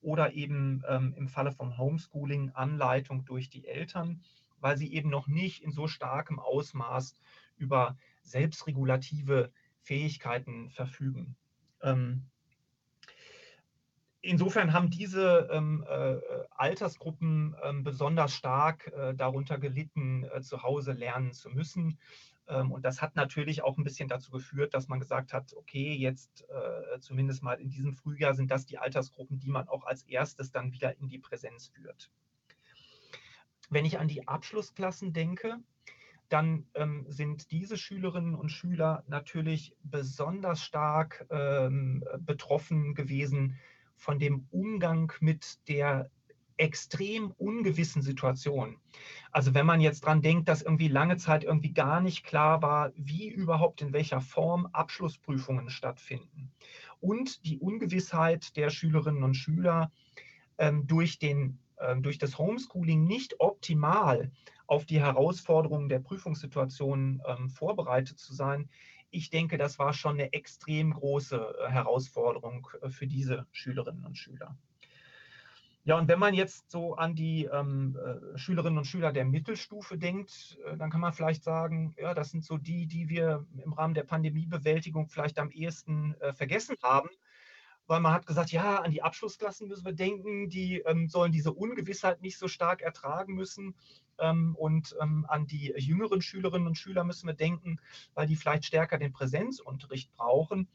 oder 0.00 0.32
eben 0.32 0.82
ähm, 0.88 1.14
im 1.16 1.28
Falle 1.28 1.52
vom 1.52 1.76
Homeschooling 1.78 2.50
Anleitung 2.50 3.24
durch 3.24 3.50
die 3.50 3.66
Eltern, 3.66 4.22
weil 4.64 4.78
sie 4.78 4.94
eben 4.94 5.10
noch 5.10 5.28
nicht 5.28 5.62
in 5.62 5.72
so 5.72 5.86
starkem 5.88 6.38
Ausmaß 6.40 7.18
über 7.58 7.98
selbstregulative 8.22 9.52
Fähigkeiten 9.82 10.70
verfügen. 10.70 11.36
Ähm, 11.82 12.24
insofern 14.22 14.72
haben 14.72 14.88
diese 14.88 15.50
ähm, 15.52 15.84
äh, 15.86 16.16
Altersgruppen 16.48 17.54
ähm, 17.62 17.84
besonders 17.84 18.34
stark 18.34 18.86
äh, 18.86 19.14
darunter 19.14 19.58
gelitten, 19.58 20.24
äh, 20.32 20.40
zu 20.40 20.62
Hause 20.62 20.92
lernen 20.92 21.34
zu 21.34 21.50
müssen. 21.50 21.98
Ähm, 22.48 22.72
und 22.72 22.86
das 22.86 23.02
hat 23.02 23.16
natürlich 23.16 23.62
auch 23.62 23.76
ein 23.76 23.84
bisschen 23.84 24.08
dazu 24.08 24.30
geführt, 24.30 24.72
dass 24.72 24.88
man 24.88 24.98
gesagt 24.98 25.34
hat, 25.34 25.52
okay, 25.52 25.92
jetzt 25.92 26.46
äh, 26.48 27.00
zumindest 27.00 27.42
mal 27.42 27.60
in 27.60 27.68
diesem 27.68 27.92
Frühjahr 27.92 28.32
sind 28.32 28.50
das 28.50 28.64
die 28.64 28.78
Altersgruppen, 28.78 29.38
die 29.40 29.50
man 29.50 29.68
auch 29.68 29.84
als 29.84 30.04
erstes 30.04 30.52
dann 30.52 30.72
wieder 30.72 30.96
in 30.96 31.08
die 31.10 31.18
Präsenz 31.18 31.66
führt. 31.66 32.10
Wenn 33.70 33.84
ich 33.84 33.98
an 33.98 34.08
die 34.08 34.26
Abschlussklassen 34.28 35.12
denke, 35.12 35.58
dann 36.28 36.66
ähm, 36.74 37.04
sind 37.08 37.50
diese 37.50 37.76
Schülerinnen 37.76 38.34
und 38.34 38.48
Schüler 38.48 39.04
natürlich 39.06 39.76
besonders 39.82 40.62
stark 40.62 41.26
ähm, 41.30 42.04
betroffen 42.18 42.94
gewesen 42.94 43.56
von 43.96 44.18
dem 44.18 44.46
Umgang 44.50 45.12
mit 45.20 45.58
der 45.68 46.10
extrem 46.56 47.32
ungewissen 47.32 48.02
Situation. 48.02 48.78
Also 49.32 49.54
wenn 49.54 49.66
man 49.66 49.80
jetzt 49.80 50.04
dran 50.04 50.22
denkt, 50.22 50.48
dass 50.48 50.62
irgendwie 50.62 50.88
lange 50.88 51.16
Zeit 51.16 51.44
irgendwie 51.44 51.72
gar 51.72 52.00
nicht 52.00 52.24
klar 52.24 52.62
war, 52.62 52.92
wie 52.94 53.28
überhaupt 53.28 53.82
in 53.82 53.92
welcher 53.92 54.20
Form 54.20 54.66
Abschlussprüfungen 54.66 55.68
stattfinden. 55.70 56.52
Und 57.00 57.44
die 57.44 57.58
Ungewissheit 57.58 58.56
der 58.56 58.70
Schülerinnen 58.70 59.24
und 59.24 59.34
Schüler 59.34 59.90
ähm, 60.58 60.86
durch, 60.86 61.18
den, 61.18 61.58
durch 62.00 62.18
das 62.18 62.38
Homeschooling 62.38 63.04
nicht 63.04 63.40
optimal 63.40 64.30
auf 64.66 64.86
die 64.86 65.00
Herausforderungen 65.00 65.88
der 65.88 65.98
Prüfungssituation 65.98 67.22
ähm, 67.26 67.50
vorbereitet 67.50 68.18
zu 68.18 68.34
sein. 68.34 68.68
Ich 69.10 69.30
denke, 69.30 69.58
das 69.58 69.78
war 69.78 69.92
schon 69.92 70.14
eine 70.14 70.32
extrem 70.32 70.92
große 70.92 71.36
äh, 71.36 71.70
Herausforderung 71.70 72.66
äh, 72.80 72.90
für 72.90 73.06
diese 73.06 73.46
Schülerinnen 73.52 74.04
und 74.04 74.16
Schüler. 74.16 74.56
Ja, 75.86 75.98
und 75.98 76.08
wenn 76.08 76.18
man 76.18 76.32
jetzt 76.32 76.70
so 76.70 76.94
an 76.94 77.14
die 77.14 77.44
ähm, 77.44 77.98
äh, 77.98 78.38
Schülerinnen 78.38 78.78
und 78.78 78.86
Schüler 78.86 79.12
der 79.12 79.26
Mittelstufe 79.26 79.98
denkt, 79.98 80.58
dann 80.78 80.90
kann 80.90 81.02
man 81.02 81.12
vielleicht 81.12 81.44
sagen, 81.44 81.94
ja, 81.98 82.14
das 82.14 82.30
sind 82.30 82.42
so 82.42 82.56
die, 82.56 82.86
die 82.86 83.10
wir 83.10 83.46
im 83.62 83.74
Rahmen 83.74 83.92
der 83.92 84.04
Pandemiebewältigung 84.04 85.08
vielleicht 85.08 85.38
am 85.38 85.50
ehesten 85.50 86.14
äh, 86.20 86.32
vergessen 86.32 86.76
haben 86.82 87.10
weil 87.86 88.00
man 88.00 88.12
hat 88.12 88.26
gesagt, 88.26 88.50
ja, 88.50 88.80
an 88.80 88.90
die 88.90 89.02
Abschlussklassen 89.02 89.68
müssen 89.68 89.84
wir 89.84 89.92
denken, 89.92 90.48
die 90.48 90.80
ähm, 90.80 91.08
sollen 91.08 91.32
diese 91.32 91.52
Ungewissheit 91.52 92.22
nicht 92.22 92.38
so 92.38 92.48
stark 92.48 92.82
ertragen 92.82 93.34
müssen. 93.34 93.74
Ähm, 94.18 94.54
und 94.56 94.96
ähm, 95.00 95.26
an 95.28 95.46
die 95.46 95.74
jüngeren 95.76 96.22
Schülerinnen 96.22 96.66
und 96.66 96.78
Schüler 96.78 97.04
müssen 97.04 97.26
wir 97.26 97.34
denken, 97.34 97.78
weil 98.14 98.26
die 98.26 98.36
vielleicht 98.36 98.64
stärker 98.64 98.98
den 98.98 99.12
Präsenzunterricht 99.12 100.12
brauchen. 100.14 100.68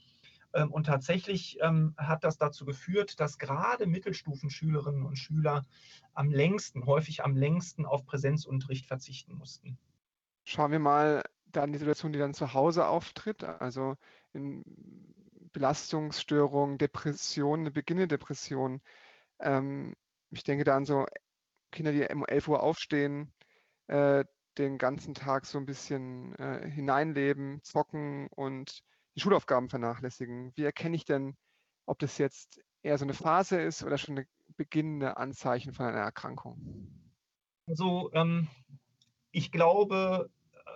Ähm, 0.54 0.72
und 0.72 0.86
tatsächlich 0.86 1.58
ähm, 1.62 1.94
hat 1.98 2.24
das 2.24 2.38
dazu 2.38 2.66
geführt, 2.66 3.20
dass 3.20 3.38
gerade 3.38 3.88
Mittelstufenschülerinnen 3.88 5.06
und 5.06 5.18
Schüler 5.18 5.66
am 6.14 6.32
längsten, 6.32 6.86
häufig 6.86 7.24
am 7.24 7.36
längsten 7.36 7.86
auf 7.86 8.06
Präsenzunterricht 8.06 8.86
verzichten 8.86 9.36
mussten. 9.36 9.78
Schauen 10.46 10.72
wir 10.72 10.80
mal 10.80 11.24
dann 11.52 11.72
die 11.72 11.80
Situation, 11.80 12.14
die 12.14 12.20
dann 12.20 12.34
zu 12.34 12.54
Hause 12.54 12.88
auftritt. 12.88 13.44
Also 13.44 13.96
in 14.34 14.64
Belastungsstörungen, 15.52 16.78
Depressionen, 16.78 17.64
eine 17.64 17.72
beginnende 17.72 18.08
Depression. 18.08 18.82
Ähm, 19.40 19.96
ich 20.32 20.44
denke 20.44 20.64
da 20.64 20.76
an 20.76 20.86
so 20.86 21.06
Kinder, 21.72 21.92
die 21.92 22.08
um 22.14 22.26
11 22.26 22.48
Uhr 22.48 22.64
aufstehen, 22.64 23.34
äh, 23.88 24.26
den 24.58 24.78
ganzen 24.78 25.14
Tag 25.14 25.46
so 25.46 25.58
ein 25.58 25.66
bisschen 25.66 26.36
äh, 26.36 26.70
hineinleben, 26.70 27.62
zocken 27.64 28.28
und 28.28 28.82
die 29.16 29.22
Schulaufgaben 29.22 29.70
vernachlässigen. 29.70 30.52
Wie 30.56 30.64
erkenne 30.64 30.96
ich 30.96 31.06
denn, 31.06 31.36
ob 31.86 32.00
das 32.00 32.18
jetzt 32.18 32.62
eher 32.82 32.98
so 32.98 33.06
eine 33.06 33.14
Phase 33.14 33.62
ist 33.62 33.84
oder 33.84 33.98
schon 33.98 34.18
eine 34.18 34.28
beginnende 34.58 35.18
Anzeichen 35.18 35.74
von 35.74 35.86
einer 35.86 36.00
Erkrankung? 36.00 36.90
Also 37.68 38.12
ähm, 38.14 38.48
ich 39.32 39.52
glaube, 39.52 40.30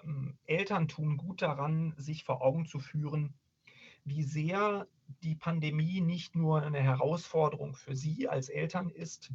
ähm, 0.03 0.37
Eltern 0.45 0.87
tun 0.87 1.17
gut 1.17 1.41
daran, 1.41 1.93
sich 1.97 2.23
vor 2.23 2.41
Augen 2.41 2.65
zu 2.65 2.79
führen, 2.79 3.33
wie 4.05 4.23
sehr 4.23 4.87
die 5.21 5.35
Pandemie 5.35 6.01
nicht 6.01 6.35
nur 6.35 6.61
eine 6.61 6.81
Herausforderung 6.81 7.75
für 7.75 7.95
Sie 7.95 8.27
als 8.27 8.49
Eltern 8.49 8.89
ist, 8.89 9.31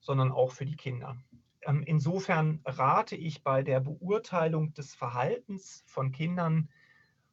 sondern 0.00 0.32
auch 0.32 0.52
für 0.52 0.64
die 0.64 0.76
Kinder. 0.76 1.16
Ähm, 1.62 1.82
insofern 1.82 2.60
rate 2.64 3.16
ich 3.16 3.42
bei 3.42 3.62
der 3.62 3.80
Beurteilung 3.80 4.72
des 4.72 4.94
Verhaltens 4.94 5.84
von 5.86 6.12
Kindern 6.12 6.70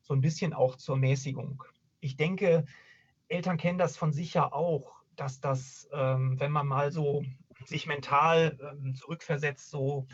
so 0.01 0.13
ein 0.13 0.21
bisschen 0.21 0.53
auch 0.53 0.75
zur 0.75 0.97
Mäßigung. 0.97 1.63
Ich 1.99 2.17
denke, 2.17 2.65
Eltern 3.29 3.57
kennen 3.57 3.77
das 3.77 3.97
von 3.97 4.11
sich 4.11 4.33
ja 4.33 4.51
auch, 4.51 4.95
dass 5.15 5.39
das, 5.39 5.89
ähm, 5.91 6.39
wenn 6.39 6.51
man 6.51 6.67
mal 6.67 6.91
so 6.91 7.23
sich 7.65 7.87
mental 7.87 8.57
ähm, 8.61 8.95
zurückversetzt, 8.95 9.69
so 9.69 10.07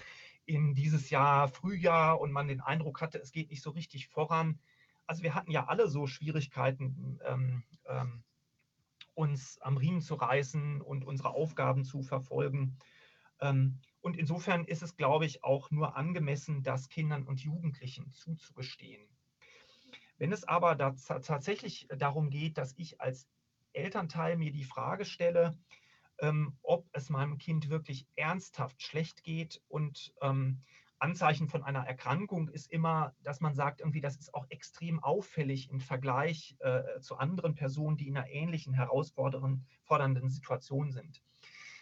in 0.46 0.76
dieses 0.76 1.10
Jahr 1.10 1.48
Frühjahr 1.48 2.20
und 2.20 2.32
man 2.32 2.48
den 2.48 2.62
Eindruck 2.62 3.02
hatte, 3.02 3.20
es 3.20 3.32
geht 3.32 3.50
nicht 3.50 3.62
so 3.62 3.72
richtig 3.72 4.08
voran, 4.08 4.60
also 5.08 5.24
wir 5.24 5.36
hatten 5.36 5.52
ja 5.52 5.66
alle 5.66 5.88
so 5.88 6.08
Schwierigkeiten, 6.08 7.20
ähm, 7.26 7.64
ähm, 7.88 8.24
uns 9.14 9.60
am 9.62 9.78
Riemen 9.78 10.02
zu 10.02 10.16
reißen 10.16 10.82
und 10.82 11.06
unsere 11.06 11.32
Aufgaben 11.32 11.84
zu 11.84 12.02
verfolgen. 12.02 12.78
Ähm, 13.40 13.80
und 14.02 14.18
insofern 14.18 14.66
ist 14.66 14.82
es, 14.82 14.96
glaube 14.96 15.26
ich, 15.26 15.44
auch 15.44 15.72
nur 15.72 15.96
angemessen, 15.96 16.64
das 16.64 16.90
Kindern 16.90 17.24
und 17.24 17.42
Jugendlichen 17.42 18.12
zuzugestehen. 18.12 19.08
Wenn 20.18 20.32
es 20.32 20.44
aber 20.44 20.76
da 20.76 20.92
tatsächlich 20.92 21.88
darum 21.98 22.30
geht, 22.30 22.58
dass 22.58 22.74
ich 22.78 23.02
als 23.02 23.28
Elternteil 23.74 24.38
mir 24.38 24.52
die 24.52 24.64
Frage 24.64 25.06
stelle, 25.06 25.58
ähm, 26.20 26.58
ob 26.62 26.88
es 26.94 27.10
meinem 27.10 27.38
Kind 27.38 27.70
wirklich 27.70 28.08
ernsthaft 28.16 28.82
schlecht 28.82 29.24
geht 29.24 29.62
und 29.68 30.14
ähm, 30.22 30.62
Anzeichen 31.00 31.48
von 31.48 31.64
einer 31.64 31.86
Erkrankung 31.86 32.50
ist 32.50 32.72
immer, 32.72 33.14
dass 33.24 33.42
man 33.42 33.56
sagt, 33.56 33.82
irgendwie, 33.82 34.02
das 34.02 34.16
ist 34.16 34.34
auch 34.34 34.46
extrem 34.50 35.04
auffällig 35.04 35.70
im 35.70 35.82
Vergleich 35.82 36.56
äh, 36.60 37.00
zu 37.02 37.18
anderen 37.18 37.56
Personen, 37.56 37.98
die 37.98 38.08
in 38.08 38.18
einer 38.18 38.30
ähnlichen 38.30 38.74
herausfordernden 38.74 40.30
Situation 40.30 40.92
sind. 40.92 41.22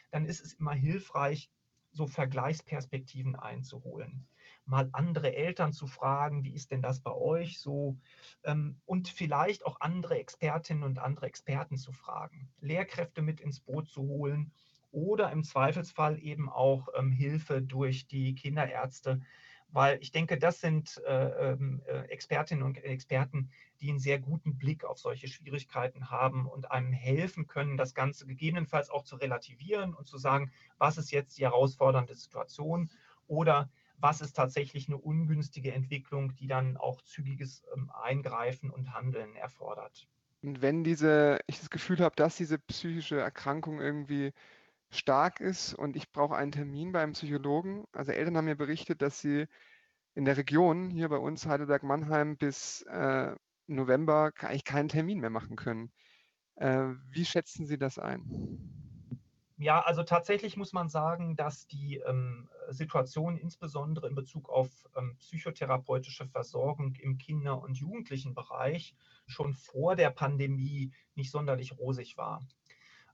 Dann 0.09 0.25
ist 0.25 0.43
es 0.43 0.53
immer 0.53 0.73
hilfreich, 0.73 1.49
so 1.91 2.07
Vergleichsperspektiven 2.07 3.35
einzuholen. 3.35 4.25
Mal 4.65 4.89
andere 4.93 5.35
Eltern 5.35 5.73
zu 5.73 5.87
fragen, 5.87 6.43
wie 6.43 6.53
ist 6.53 6.71
denn 6.71 6.81
das 6.81 7.01
bei 7.01 7.11
euch 7.11 7.59
so? 7.59 7.97
Ähm, 8.43 8.79
und 8.85 9.09
vielleicht 9.09 9.65
auch 9.65 9.81
andere 9.81 10.17
Expertinnen 10.17 10.83
und 10.83 10.99
andere 10.99 11.25
Experten 11.25 11.77
zu 11.77 11.91
fragen, 11.91 12.49
Lehrkräfte 12.59 13.21
mit 13.21 13.41
ins 13.41 13.59
Boot 13.59 13.89
zu 13.89 14.01
holen 14.03 14.51
oder 14.91 15.31
im 15.31 15.43
Zweifelsfall 15.43 16.19
eben 16.19 16.49
auch 16.49 16.87
ähm, 16.97 17.11
Hilfe 17.11 17.61
durch 17.61 18.07
die 18.07 18.35
Kinderärzte, 18.35 19.21
weil 19.69 19.97
ich 20.01 20.11
denke, 20.11 20.37
das 20.37 20.59
sind 20.59 21.01
äh, 21.05 21.51
ähm, 21.51 21.81
äh, 21.85 22.01
Expertinnen 22.09 22.63
und 22.63 22.77
Experten, 22.77 23.49
die 23.79 23.89
einen 23.89 23.99
sehr 23.99 24.19
guten 24.19 24.57
Blick 24.57 24.83
auf 24.83 24.99
solche 24.99 25.27
Schwierigkeiten 25.27 26.09
haben 26.09 26.45
und 26.45 26.71
einem 26.71 26.91
helfen 26.91 27.47
können, 27.47 27.77
das 27.77 27.93
Ganze 27.93 28.25
gegebenenfalls 28.25 28.89
auch 28.89 29.03
zu 29.03 29.15
relativieren 29.15 29.93
und 29.93 30.07
zu 30.07 30.17
sagen, 30.17 30.51
was 30.77 30.97
ist 30.97 31.11
jetzt 31.11 31.37
die 31.37 31.43
herausfordernde 31.43 32.13
Situation 32.15 32.91
oder 33.27 33.69
was 33.97 34.19
ist 34.19 34.33
tatsächlich 34.33 34.87
eine 34.87 34.97
ungünstige 34.97 35.71
Entwicklung, 35.73 36.35
die 36.35 36.47
dann 36.47 36.75
auch 36.75 37.01
zügiges 37.01 37.63
ähm, 37.73 37.91
Eingreifen 37.91 38.71
und 38.71 38.93
Handeln 38.93 39.35
erfordert. 39.35 40.07
Und 40.43 40.61
wenn 40.61 40.83
diese, 40.83 41.39
ich 41.45 41.59
das 41.59 41.69
Gefühl 41.69 41.99
habe, 41.99 42.15
dass 42.15 42.35
diese 42.35 42.57
psychische 42.57 43.19
Erkrankung 43.19 43.79
irgendwie 43.79 44.33
stark 44.91 45.39
ist 45.39 45.73
und 45.73 45.95
ich 45.95 46.11
brauche 46.11 46.35
einen 46.35 46.51
Termin 46.51 46.91
beim 46.91 47.13
Psychologen. 47.13 47.85
Also 47.93 48.11
Eltern 48.11 48.37
haben 48.37 48.45
mir 48.45 48.55
berichtet, 48.55 49.01
dass 49.01 49.19
sie 49.19 49.47
in 50.13 50.25
der 50.25 50.37
Region 50.37 50.89
hier 50.89 51.09
bei 51.09 51.17
uns 51.17 51.45
Heidelberg-Mannheim 51.45 52.37
bis 52.37 52.81
äh, 52.83 53.35
November 53.67 54.31
eigentlich 54.39 54.65
keinen 54.65 54.89
Termin 54.89 55.19
mehr 55.19 55.29
machen 55.29 55.55
können. 55.55 55.91
Äh, 56.55 56.89
wie 57.09 57.25
schätzen 57.25 57.65
Sie 57.65 57.77
das 57.77 57.97
ein? 57.97 58.71
Ja, 59.57 59.79
also 59.81 60.01
tatsächlich 60.01 60.57
muss 60.57 60.73
man 60.73 60.89
sagen, 60.89 61.35
dass 61.35 61.67
die 61.67 61.97
ähm, 61.97 62.49
Situation 62.69 63.37
insbesondere 63.37 64.07
in 64.07 64.15
Bezug 64.15 64.49
auf 64.49 64.69
ähm, 64.97 65.15
psychotherapeutische 65.19 66.27
Versorgung 66.27 66.95
im 66.95 67.19
Kinder- 67.19 67.61
und 67.61 67.77
Jugendlichenbereich 67.77 68.95
schon 69.27 69.53
vor 69.53 69.95
der 69.95 70.09
Pandemie 70.09 70.91
nicht 71.13 71.29
sonderlich 71.29 71.77
rosig 71.77 72.17
war. 72.17 72.41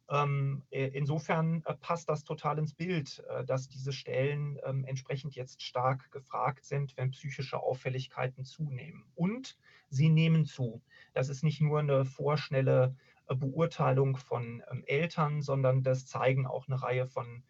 Ähm, 0.10 0.64
äh, 0.70 0.88
insofern 0.88 1.64
äh, 1.66 1.76
passt 1.76 2.08
das 2.08 2.24
total 2.24 2.60
ins 2.60 2.74
Bild, 2.74 3.24
äh, 3.30 3.44
dass 3.44 3.68
diese 3.68 3.92
Stellen 3.92 4.58
ähm, 4.66 4.86
entsprechend 4.86 5.36
jetzt 5.36 5.62
stark 5.62 6.12
gefragt 6.12 6.64
sind, 6.66 6.96
wenn 6.96 7.12
psychische 7.12 7.60
Auffälligkeiten 7.60 8.46
zunehmen. 8.46 9.04
Und 9.16 9.58
sie 9.90 10.10
nehmen 10.10 10.46
zu. 10.46 10.82
Das 11.14 11.28
ist 11.30 11.44
nicht 11.44 11.60
nur 11.60 11.80
eine 11.80 12.06
vorschnelle 12.06 12.96
Beurteilung 13.28 14.16
von 14.16 14.64
ähm, 14.72 14.84
Eltern, 14.88 15.42
sondern 15.42 15.84
das 15.84 16.06
zeigen 16.06 16.48
auch 16.48 16.68
eine 16.68 16.82
Reihe 16.82 17.08
von 17.08 17.44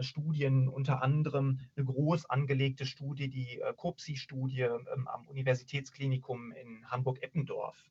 Studien, 0.00 0.68
unter 0.68 1.02
anderem 1.02 1.60
eine 1.76 1.84
groß 1.84 2.28
angelegte 2.28 2.84
Studie, 2.84 3.28
die 3.28 3.62
COPSI-Studie 3.76 4.64
am 4.64 5.28
Universitätsklinikum 5.28 6.50
in 6.50 6.90
Hamburg-Eppendorf 6.90 7.88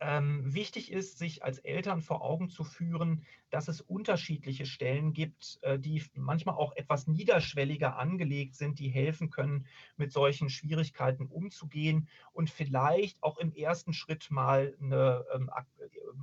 ähm, 0.00 0.42
wichtig 0.54 0.92
ist, 0.92 1.18
sich 1.18 1.42
als 1.42 1.58
Eltern 1.58 2.00
vor 2.00 2.22
Augen 2.22 2.48
zu 2.48 2.62
führen, 2.62 3.24
dass 3.50 3.68
es 3.68 3.80
unterschiedliche 3.80 4.66
Stellen 4.66 5.12
gibt, 5.12 5.58
äh, 5.62 5.78
die 5.78 6.02
manchmal 6.14 6.54
auch 6.54 6.74
etwas 6.76 7.06
niederschwelliger 7.06 7.96
angelegt 7.96 8.54
sind, 8.54 8.78
die 8.78 8.88
helfen 8.88 9.30
können, 9.30 9.66
mit 9.96 10.12
solchen 10.12 10.50
Schwierigkeiten 10.50 11.26
umzugehen 11.26 12.08
und 12.32 12.50
vielleicht 12.50 13.22
auch 13.22 13.38
im 13.38 13.52
ersten 13.52 13.92
Schritt 13.92 14.30
mal 14.30 14.76
eine 14.80 15.24
ähm, 15.34 15.50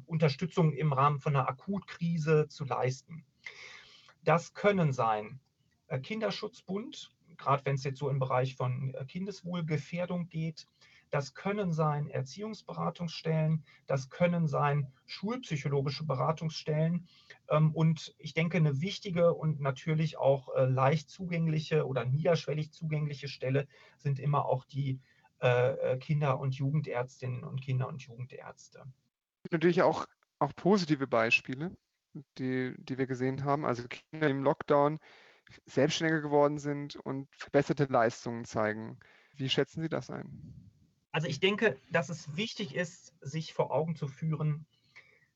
Unterstützung 0.05 0.71
im 0.71 0.93
Rahmen 0.93 1.19
von 1.19 1.35
einer 1.35 1.49
Akutkrise 1.49 2.47
zu 2.47 2.63
leisten. 2.63 3.25
Das 4.23 4.53
können 4.53 4.93
sein 4.93 5.39
äh, 5.87 5.99
Kinderschutzbund, 5.99 7.11
gerade 7.37 7.65
wenn 7.65 7.75
es 7.75 7.83
jetzt 7.83 7.99
so 7.99 8.09
im 8.09 8.19
Bereich 8.19 8.55
von 8.55 8.93
äh, 8.93 9.05
Kindeswohlgefährdung 9.05 10.29
geht, 10.29 10.67
das 11.15 11.33
können 11.33 11.71
sein 11.71 12.09
Erziehungsberatungsstellen, 12.09 13.63
das 13.87 14.09
können 14.09 14.47
sein 14.47 14.91
schulpsychologische 15.05 16.03
Beratungsstellen. 16.03 17.07
Ähm, 17.47 17.73
und 17.73 18.13
ich 18.17 18.33
denke, 18.33 18.57
eine 18.57 18.81
wichtige 18.81 19.33
und 19.33 19.61
natürlich 19.61 20.17
auch 20.17 20.53
äh, 20.53 20.65
leicht 20.65 21.09
zugängliche 21.09 21.87
oder 21.87 22.03
niederschwellig 22.03 22.73
zugängliche 22.73 23.29
Stelle 23.29 23.65
sind 23.97 24.19
immer 24.19 24.43
auch 24.43 24.65
die 24.65 24.99
äh, 25.41 25.93
äh, 25.93 25.97
Kinder- 25.99 26.37
und 26.37 26.55
Jugendärztinnen 26.55 27.45
und 27.45 27.61
Kinder- 27.61 27.87
und 27.87 28.01
Jugendärzte. 28.01 28.83
Natürlich 29.51 29.83
auch, 29.83 30.07
auch 30.39 30.53
positive 30.57 31.07
Beispiele, 31.07 31.71
die, 32.37 32.75
die 32.77 32.97
wir 32.97 33.07
gesehen 33.07 33.45
haben. 33.45 33.63
Also 33.63 33.83
Kinder 33.87 34.27
im 34.27 34.43
Lockdown 34.43 34.99
selbstständiger 35.65 36.19
geworden 36.19 36.57
sind 36.57 36.97
und 36.97 37.33
verbesserte 37.33 37.85
Leistungen 37.85 38.43
zeigen. 38.43 38.99
Wie 39.37 39.47
schätzen 39.47 39.81
Sie 39.81 39.87
das 39.87 40.09
ein? 40.09 40.65
Also 41.15 41.29
ich 41.29 41.39
denke, 41.39 41.79
dass 41.89 42.09
es 42.09 42.35
wichtig 42.35 42.75
ist, 42.75 43.13
sich 43.21 43.53
vor 43.53 43.71
Augen 43.71 43.95
zu 43.95 44.09
führen, 44.09 44.65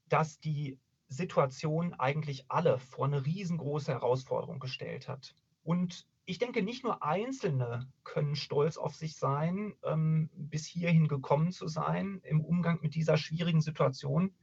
dass 0.10 0.42
die 0.42 0.78
Situation 1.08 1.94
eigentlich 1.94 2.44
alle 2.50 2.80
vor 2.80 3.06
eine 3.06 3.26
riesengroße 3.26 3.94
Herausforderung 3.94 4.60
gestellt 4.60 5.08
hat. 5.08 5.36
Und 5.64 6.06
ich 6.26 6.38
denke, 6.38 6.64
nicht 6.64 6.84
nur 6.84 7.02
Einzelne 7.02 7.90
können 8.04 8.36
stolz 8.36 8.76
auf 8.76 8.94
sich 8.94 9.16
sein, 9.16 9.74
ähm, 9.86 10.30
bis 10.34 10.66
hierhin 10.66 11.08
gekommen 11.08 11.54
zu 11.54 11.70
sein 11.70 12.20
im 12.26 12.42
Umgang 12.42 12.80
mit 12.82 12.94
dieser 12.94 13.16
schwierigen 13.16 13.62
Situation, 13.62 14.34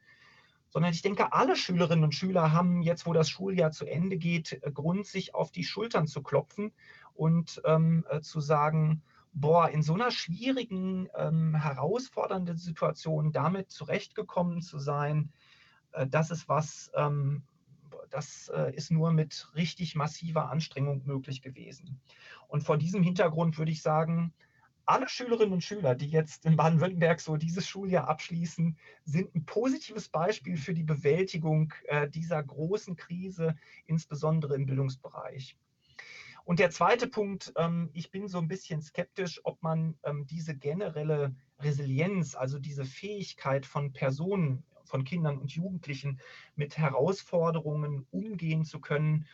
sondern 0.71 0.93
ich 0.93 1.03
denke, 1.03 1.35
alle 1.35 1.55
Schülerinnen 1.55 2.05
und 2.05 2.15
Schüler 2.15 2.53
haben 2.53 2.81
jetzt, 2.81 3.05
wo 3.05 3.13
das 3.13 3.29
Schuljahr 3.29 3.73
zu 3.73 3.85
Ende 3.85 4.17
geht, 4.17 4.59
Grund, 4.73 5.07
sich 5.07 5.35
auf 5.35 5.53
die 5.53 5.65
Schultern 5.65 6.07
zu 6.07 6.23
klopfen 6.23 6.73
und 7.13 7.61
ähm, 7.67 8.07
äh, 8.09 8.23
zu 8.23 8.41
sagen, 8.41 9.03
boah, 9.37 9.69
in 9.69 9.83
so 9.83 9.93
einer 9.93 10.11
schwierigen, 10.11 11.09
ähm, 11.15 11.55
herausfordernden 11.55 12.57
Situation 12.57 13.33
damit 13.33 13.71
zurechtgekommen 13.71 14.63
zu 14.63 14.79
sein, 14.79 15.31
äh, 15.93 16.07
das 16.07 16.31
ist 16.31 16.49
was, 16.49 16.91
ähm, 16.95 17.43
das 18.11 18.51
äh, 18.55 18.75
ist 18.75 18.91
nur 18.91 19.13
mit 19.13 19.49
richtig 19.55 19.95
massiver 19.95 20.51
Anstrengung 20.51 21.03
möglich 21.05 21.43
gewesen. 21.43 22.01
Und 22.49 22.63
vor 22.63 22.79
diesem 22.79 23.03
Hintergrund 23.03 23.59
würde 23.59 23.73
ich 23.73 23.83
sagen, 23.83 24.33
alle 24.87 25.09
Schülerinnen 25.09 25.53
und 25.53 25.65
Schüler, 25.65 25.95
die 25.95 26.09
jetzt 26.09 26.47
in 26.47 26.57
Baden-Württemberg 26.57 27.21
so 27.21 27.37
dieses 27.37 27.69
Schuljahr 27.69 28.09
abschließen, 28.09 28.79
sind 29.05 29.35
ein 29.35 29.45
positives 29.45 30.09
Beispiel 30.09 30.57
für 30.57 30.73
die 30.73 30.85
Bewältigung 30.85 31.75
äh, 31.89 32.09
dieser 32.09 32.43
großen 32.43 32.97
Krise, 32.97 33.57
insbesondere 33.85 34.55
im 34.55 34.65
Bildungsbereich. 34.65 35.59
Und 36.47 36.61
der 36.61 36.71
zweite 36.71 37.09
Punkt, 37.09 37.53
ähm, 37.57 37.91
ich 37.93 38.13
bin 38.13 38.29
so 38.29 38.39
ein 38.39 38.47
bisschen 38.47 38.81
skeptisch, 38.81 39.41
ob 39.43 39.61
man 39.65 39.99
ähm, 40.05 40.29
diese 40.29 40.55
generelle 40.55 41.35
Resilienz, 41.59 42.37
also 42.37 42.61
diese 42.61 42.85
Fähigkeit 42.85 43.67
von 43.67 43.93
Personen, 43.93 44.63
von 44.85 45.03
Kindern 45.03 45.39
und 45.39 45.51
Jugendlichen 45.51 46.21
mit 46.55 46.79
Herausforderungen 46.79 48.07
umgehen 48.13 48.65
zu 48.65 48.81
können, 48.81 49.27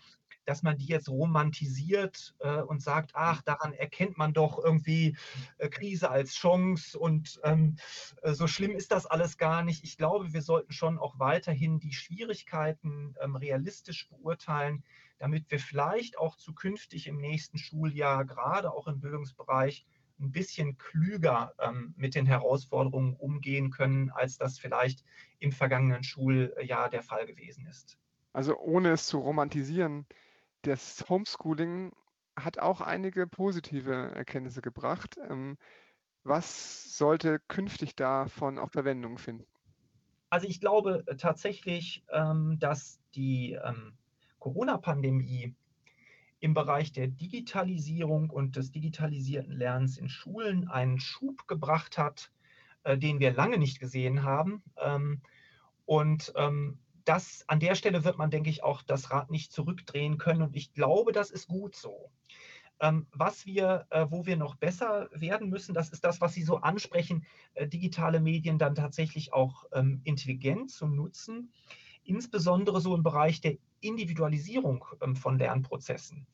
dass 0.46 0.62
man 0.62 0.78
die 0.78 0.86
jetzt 0.86 1.10
romantisiert 1.10 2.34
äh, 2.38 2.62
und 2.62 2.82
sagt, 2.82 3.10
ach, 3.12 3.42
daran 3.42 3.74
erkennt 3.74 4.16
man 4.16 4.32
doch 4.32 4.58
irgendwie 4.58 5.14
äh, 5.58 5.68
Krise 5.68 6.10
als 6.10 6.32
Chance 6.32 6.98
und 6.98 7.38
ähm, 7.44 7.76
äh, 8.22 8.32
so 8.32 8.46
schlimm 8.46 8.72
ist 8.74 8.90
das 8.90 9.04
alles 9.04 9.36
gar 9.36 9.62
nicht. 9.62 9.84
Ich 9.84 9.98
glaube, 9.98 10.32
wir 10.32 10.40
sollten 10.40 10.72
schon 10.72 10.98
auch 10.98 11.18
weiterhin 11.18 11.78
die 11.78 11.92
Schwierigkeiten 11.92 13.14
ähm, 13.20 13.36
realistisch 13.36 14.08
beurteilen, 14.08 14.82
damit 15.22 15.48
wir 15.52 15.60
vielleicht 15.60 16.18
auch 16.18 16.34
zukünftig 16.34 17.06
im 17.06 17.18
nächsten 17.18 17.56
Schuljahr, 17.56 18.24
gerade 18.24 18.72
auch 18.72 18.88
im 18.88 18.98
Bildungsbereich, 18.98 19.86
ein 20.18 20.32
bisschen 20.32 20.78
klüger 20.78 21.54
ähm, 21.60 21.94
mit 21.96 22.16
den 22.16 22.26
Herausforderungen 22.26 23.14
umgehen 23.14 23.70
können, 23.70 24.10
als 24.10 24.36
das 24.36 24.58
vielleicht 24.58 25.04
im 25.38 25.52
vergangenen 25.52 26.02
Schuljahr 26.02 26.90
der 26.90 27.04
Fall 27.04 27.24
gewesen 27.26 27.66
ist. 27.66 27.96
Also 28.32 28.58
ohne 28.58 28.90
es 28.90 29.06
zu 29.06 29.20
romantisieren, 29.20 30.06
das 30.62 31.04
Homeschooling 31.08 31.92
hat 32.34 32.58
auch 32.58 32.80
einige 32.80 33.28
positive 33.28 34.10
Erkenntnisse 34.16 34.60
gebracht. 34.60 35.18
Ähm, 35.30 35.56
was 36.24 36.98
sollte 36.98 37.38
künftig 37.46 37.94
davon 37.94 38.58
auch 38.58 38.70
Verwendung 38.70 39.18
finden? 39.18 39.46
Also 40.30 40.48
ich 40.48 40.60
glaube 40.60 41.04
tatsächlich, 41.16 42.04
ähm, 42.10 42.58
dass 42.58 43.00
die 43.14 43.52
ähm, 43.52 43.96
Corona-Pandemie 44.42 45.54
im 46.40 46.52
Bereich 46.52 46.92
der 46.92 47.06
Digitalisierung 47.06 48.28
und 48.28 48.56
des 48.56 48.72
digitalisierten 48.72 49.52
Lernens 49.52 49.98
in 49.98 50.08
Schulen 50.08 50.68
einen 50.68 50.98
Schub 50.98 51.46
gebracht 51.46 51.96
hat, 51.96 52.32
äh, 52.82 52.98
den 52.98 53.20
wir 53.20 53.32
lange 53.32 53.56
nicht 53.56 53.78
gesehen 53.78 54.24
haben. 54.24 54.64
Ähm, 54.76 55.22
und 55.86 56.32
ähm, 56.34 56.80
das, 57.04 57.44
an 57.46 57.60
der 57.60 57.76
Stelle 57.76 58.02
wird 58.02 58.18
man, 58.18 58.32
denke 58.32 58.50
ich, 58.50 58.64
auch 58.64 58.82
das 58.82 59.12
Rad 59.12 59.30
nicht 59.30 59.52
zurückdrehen 59.52 60.18
können. 60.18 60.42
Und 60.42 60.56
ich 60.56 60.72
glaube, 60.72 61.12
das 61.12 61.30
ist 61.30 61.46
gut 61.46 61.76
so. 61.76 62.10
Ähm, 62.80 63.06
was 63.12 63.46
wir, 63.46 63.86
äh, 63.90 64.06
wo 64.10 64.26
wir 64.26 64.36
noch 64.36 64.56
besser 64.56 65.08
werden 65.12 65.50
müssen, 65.50 65.72
das 65.72 65.90
ist 65.90 66.02
das, 66.02 66.20
was 66.20 66.34
Sie 66.34 66.42
so 66.42 66.56
ansprechen, 66.56 67.24
äh, 67.54 67.68
digitale 67.68 68.18
Medien 68.18 68.58
dann 68.58 68.74
tatsächlich 68.74 69.32
auch 69.32 69.66
ähm, 69.72 70.00
intelligent 70.02 70.72
zu 70.72 70.88
nutzen 70.88 71.52
insbesondere 72.04 72.80
so 72.80 72.94
im 72.94 73.02
Bereich 73.02 73.40
der 73.40 73.56
Individualisierung 73.80 74.84
ähm, 75.00 75.16
von 75.16 75.38
Lernprozessen. 75.38 76.26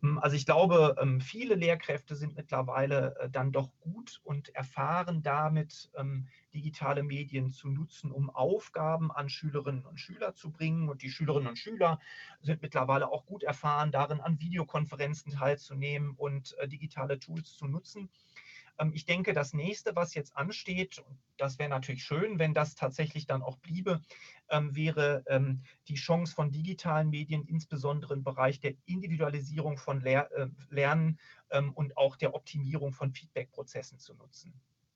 Hm, 0.00 0.18
also 0.18 0.36
ich 0.36 0.46
glaube, 0.46 0.96
ähm, 1.00 1.20
viele 1.20 1.54
Lehrkräfte 1.54 2.16
sind 2.16 2.36
mittlerweile 2.36 3.16
äh, 3.18 3.30
dann 3.30 3.52
doch 3.52 3.70
gut 3.80 4.20
und 4.24 4.54
erfahren 4.54 5.22
damit, 5.22 5.90
ähm, 5.96 6.26
digitale 6.52 7.02
Medien 7.02 7.50
zu 7.50 7.68
nutzen, 7.68 8.10
um 8.10 8.30
Aufgaben 8.30 9.12
an 9.12 9.28
Schülerinnen 9.28 9.84
und 9.84 10.00
Schüler 10.00 10.34
zu 10.34 10.50
bringen. 10.50 10.88
Und 10.88 11.02
die 11.02 11.10
Schülerinnen 11.10 11.48
und 11.48 11.58
Schüler 11.58 12.00
sind 12.40 12.62
mittlerweile 12.62 13.08
auch 13.08 13.26
gut 13.26 13.42
erfahren, 13.42 13.92
darin 13.92 14.20
an 14.20 14.40
Videokonferenzen 14.40 15.32
teilzunehmen 15.32 16.14
und 16.16 16.56
äh, 16.58 16.68
digitale 16.68 17.18
Tools 17.18 17.54
zu 17.54 17.66
nutzen. 17.66 18.10
Ähm, 18.78 18.92
ich 18.94 19.04
denke, 19.04 19.32
das 19.32 19.52
nächste, 19.52 19.96
was 19.96 20.14
jetzt 20.14 20.36
ansteht, 20.36 21.02
das 21.36 21.58
wäre 21.58 21.68
natürlich 21.68 22.04
schön, 22.04 22.38
wenn 22.38 22.54
das 22.54 22.74
tatsächlich 22.74 23.26
dann 23.26 23.42
auch 23.42 23.58
bliebe, 23.58 24.00
ähm, 24.50 24.74
wäre 24.74 25.22
ähm, 25.26 25.62
die 25.88 25.94
Chance 25.94 26.34
von 26.34 26.50
digitalen 26.50 27.10
Medien, 27.10 27.44
insbesondere 27.44 28.14
im 28.14 28.24
Bereich 28.24 28.60
der 28.60 28.74
Individualisierung 28.86 29.76
von 29.78 30.04
äh, 30.04 30.26
Lernen 30.70 31.18
und 31.74 31.96
auch 31.96 32.16
der 32.16 32.34
Optimierung 32.34 32.92
von 32.92 33.10
Feedback-Prozessen 33.10 33.98
zu 33.98 34.12
nutzen. 34.12 34.52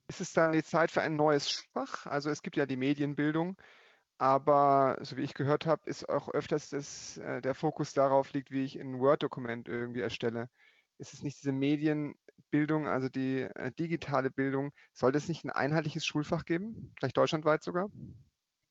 Ist 0.07 0.21
es 0.21 0.33
dann 0.33 0.51
die 0.51 0.63
Zeit 0.63 0.91
für 0.91 1.01
ein 1.01 1.15
neues 1.15 1.49
Fach? 1.73 2.05
Also 2.05 2.29
es 2.29 2.43
gibt 2.43 2.57
ja 2.57 2.67
die 2.67 2.75
Medienbildung, 2.75 3.57
aber 4.19 4.99
so 5.01 5.17
wie 5.17 5.23
ich 5.23 5.33
gehört 5.33 5.65
habe, 5.65 5.89
ist 5.89 6.07
auch 6.07 6.29
öfters 6.29 6.69
das, 6.69 7.17
äh, 7.17 7.41
der 7.41 7.55
Fokus 7.55 7.93
darauf 7.93 8.31
liegt, 8.33 8.51
wie 8.51 8.63
ich 8.63 8.79
ein 8.79 8.99
Word-Dokument 8.99 9.67
irgendwie 9.67 10.01
erstelle. 10.01 10.49
Ist 10.99 11.13
es 11.13 11.23
nicht 11.23 11.39
diese 11.39 11.51
Medien, 11.51 12.15
Bildung, 12.51 12.87
also 12.87 13.09
die 13.09 13.41
äh, 13.41 13.71
digitale 13.71 14.29
Bildung, 14.29 14.71
sollte 14.93 15.17
es 15.17 15.27
nicht 15.27 15.43
ein 15.43 15.49
einheitliches 15.49 16.05
Schulfach 16.05 16.45
geben, 16.45 16.93
vielleicht 16.97 17.17
deutschlandweit 17.17 17.63
sogar? 17.63 17.89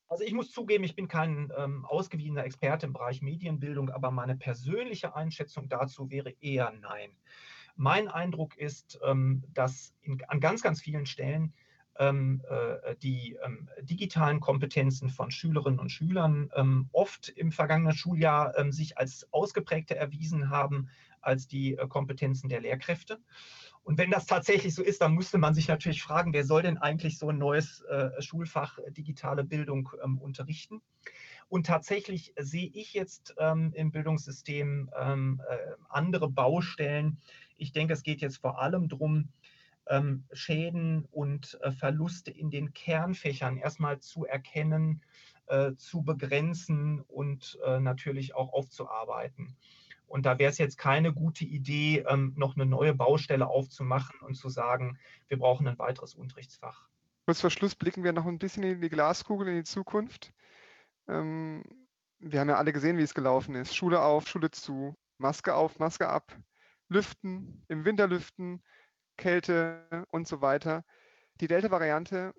Also 0.08 0.24
ich 0.24 0.34
muss 0.34 0.52
zugeben, 0.52 0.84
ich 0.84 0.94
bin 0.94 1.08
kein 1.08 1.50
ähm, 1.56 1.86
ausgewiesener 1.86 2.44
Experte 2.44 2.86
im 2.86 2.92
Bereich 2.92 3.22
Medienbildung, 3.22 3.88
aber 3.90 4.10
meine 4.10 4.36
persönliche 4.36 5.16
Einschätzung 5.16 5.68
dazu 5.68 6.10
wäre 6.10 6.34
eher 6.40 6.70
nein. 6.80 7.16
Mein 7.76 8.08
Eindruck 8.08 8.56
ist, 8.58 9.00
ähm, 9.02 9.42
dass 9.54 9.94
in, 10.02 10.22
an 10.28 10.38
ganz, 10.38 10.62
ganz 10.62 10.82
vielen 10.82 11.06
Stellen 11.06 11.54
ähm, 11.98 12.42
äh, 12.48 12.94
die 12.96 13.38
ähm, 13.44 13.68
digitalen 13.80 14.40
Kompetenzen 14.40 15.08
von 15.08 15.30
Schülerinnen 15.30 15.78
und 15.78 15.90
Schülern 15.90 16.50
ähm, 16.54 16.88
oft 16.92 17.28
im 17.30 17.52
vergangenen 17.52 17.94
Schuljahr 17.94 18.56
ähm, 18.58 18.72
sich 18.72 18.98
als 18.98 19.26
ausgeprägter 19.32 19.96
erwiesen 19.96 20.50
haben 20.50 20.88
als 21.22 21.46
die 21.46 21.74
äh, 21.76 21.88
Kompetenzen 21.88 22.48
der 22.48 22.60
Lehrkräfte. 22.60 23.18
Und 23.84 23.98
wenn 23.98 24.10
das 24.10 24.26
tatsächlich 24.26 24.74
so 24.74 24.82
ist, 24.82 25.00
dann 25.00 25.14
müsste 25.14 25.38
man 25.38 25.54
sich 25.54 25.66
natürlich 25.66 26.02
fragen, 26.02 26.32
wer 26.32 26.44
soll 26.44 26.62
denn 26.62 26.78
eigentlich 26.78 27.18
so 27.18 27.30
ein 27.30 27.38
neues 27.38 27.80
äh, 27.82 28.20
Schulfach 28.22 28.78
äh, 28.78 28.92
digitale 28.92 29.44
Bildung 29.44 29.90
ähm, 30.02 30.18
unterrichten? 30.18 30.80
Und 31.48 31.66
tatsächlich 31.66 32.32
sehe 32.38 32.70
ich 32.72 32.94
jetzt 32.94 33.34
ähm, 33.38 33.72
im 33.74 33.90
Bildungssystem 33.90 34.90
ähm, 34.98 35.42
äh, 35.48 35.56
andere 35.88 36.28
Baustellen. 36.28 37.18
Ich 37.56 37.72
denke, 37.72 37.92
es 37.92 38.02
geht 38.02 38.20
jetzt 38.20 38.38
vor 38.38 38.60
allem 38.60 38.88
darum, 38.88 39.28
Schäden 40.32 41.06
und 41.10 41.58
Verluste 41.76 42.30
in 42.30 42.50
den 42.50 42.72
Kernfächern 42.72 43.56
erstmal 43.56 43.98
zu 43.98 44.24
erkennen, 44.24 45.02
zu 45.76 46.02
begrenzen 46.02 47.00
und 47.00 47.58
natürlich 47.80 48.36
auch 48.36 48.52
aufzuarbeiten. 48.52 49.56
Und 50.12 50.26
da 50.26 50.38
wäre 50.38 50.50
es 50.50 50.58
jetzt 50.58 50.76
keine 50.76 51.14
gute 51.14 51.46
Idee, 51.46 52.04
ähm, 52.06 52.34
noch 52.36 52.54
eine 52.54 52.66
neue 52.66 52.92
Baustelle 52.92 53.46
aufzumachen 53.46 54.20
und 54.20 54.34
zu 54.34 54.50
sagen, 54.50 54.98
wir 55.28 55.38
brauchen 55.38 55.66
ein 55.66 55.78
weiteres 55.78 56.14
Unterrichtsfach. 56.14 56.86
Kurz 57.24 57.40
vor 57.40 57.48
Schluss 57.48 57.74
blicken 57.74 58.04
wir 58.04 58.12
noch 58.12 58.26
ein 58.26 58.38
bisschen 58.38 58.62
in 58.62 58.82
die 58.82 58.90
Glaskugel, 58.90 59.48
in 59.48 59.56
die 59.56 59.64
Zukunft. 59.64 60.34
Ähm, 61.08 61.64
wir 62.18 62.40
haben 62.40 62.50
ja 62.50 62.56
alle 62.56 62.74
gesehen, 62.74 62.98
wie 62.98 63.02
es 63.02 63.14
gelaufen 63.14 63.54
ist. 63.54 63.74
Schule 63.74 64.02
auf, 64.02 64.28
Schule 64.28 64.50
zu, 64.50 64.94
Maske 65.16 65.54
auf, 65.54 65.78
Maske 65.78 66.06
ab, 66.06 66.36
Lüften, 66.90 67.64
im 67.68 67.86
Winter 67.86 68.06
lüften, 68.06 68.62
Kälte 69.16 70.04
und 70.10 70.28
so 70.28 70.42
weiter. 70.42 70.84
Die 71.40 71.46
Delta-Variante 71.46 72.34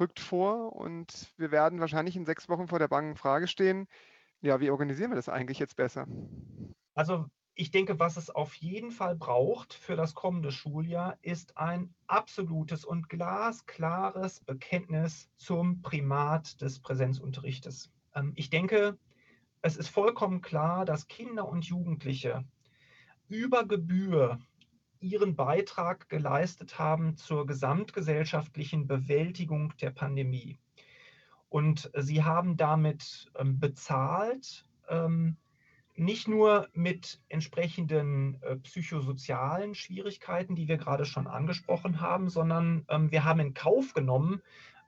rückt 0.00 0.18
vor 0.18 0.72
und 0.72 1.30
wir 1.36 1.50
werden 1.50 1.78
wahrscheinlich 1.78 2.16
in 2.16 2.24
sechs 2.24 2.48
Wochen 2.48 2.68
vor 2.68 2.78
der 2.78 2.88
bangen 2.88 3.16
Frage 3.16 3.48
stehen, 3.48 3.86
ja, 4.40 4.60
wie 4.60 4.70
organisieren 4.70 5.10
wir 5.10 5.16
das 5.16 5.28
eigentlich 5.28 5.58
jetzt 5.58 5.76
besser? 5.76 6.06
Also 6.98 7.30
ich 7.54 7.70
denke, 7.70 8.00
was 8.00 8.16
es 8.16 8.28
auf 8.28 8.54
jeden 8.54 8.90
Fall 8.90 9.14
braucht 9.14 9.72
für 9.72 9.94
das 9.94 10.16
kommende 10.16 10.50
Schuljahr, 10.50 11.16
ist 11.22 11.56
ein 11.56 11.94
absolutes 12.08 12.84
und 12.84 13.08
glasklares 13.08 14.40
Bekenntnis 14.40 15.30
zum 15.36 15.80
Primat 15.80 16.60
des 16.60 16.80
Präsenzunterrichtes. 16.80 17.92
Ähm, 18.16 18.32
ich 18.34 18.50
denke, 18.50 18.98
es 19.62 19.76
ist 19.76 19.86
vollkommen 19.86 20.40
klar, 20.40 20.84
dass 20.84 21.06
Kinder 21.06 21.48
und 21.48 21.66
Jugendliche 21.66 22.44
über 23.28 23.64
Gebühr 23.64 24.40
ihren 24.98 25.36
Beitrag 25.36 26.08
geleistet 26.08 26.80
haben 26.80 27.16
zur 27.16 27.46
gesamtgesellschaftlichen 27.46 28.88
Bewältigung 28.88 29.72
der 29.76 29.92
Pandemie. 29.92 30.58
Und 31.48 31.92
sie 31.94 32.24
haben 32.24 32.56
damit 32.56 33.30
ähm, 33.36 33.60
bezahlt, 33.60 34.64
ähm, 34.88 35.36
nicht 35.98 36.28
nur 36.28 36.68
mit 36.72 37.20
entsprechenden 37.28 38.40
äh, 38.42 38.56
psychosozialen 38.56 39.74
Schwierigkeiten, 39.74 40.54
die 40.54 40.68
wir 40.68 40.76
gerade 40.76 41.04
schon 41.04 41.26
angesprochen 41.26 42.00
haben, 42.00 42.28
sondern 42.28 42.84
ähm, 42.88 43.10
wir 43.10 43.24
haben 43.24 43.40
in 43.40 43.54
Kauf 43.54 43.94
genommen, 43.94 44.40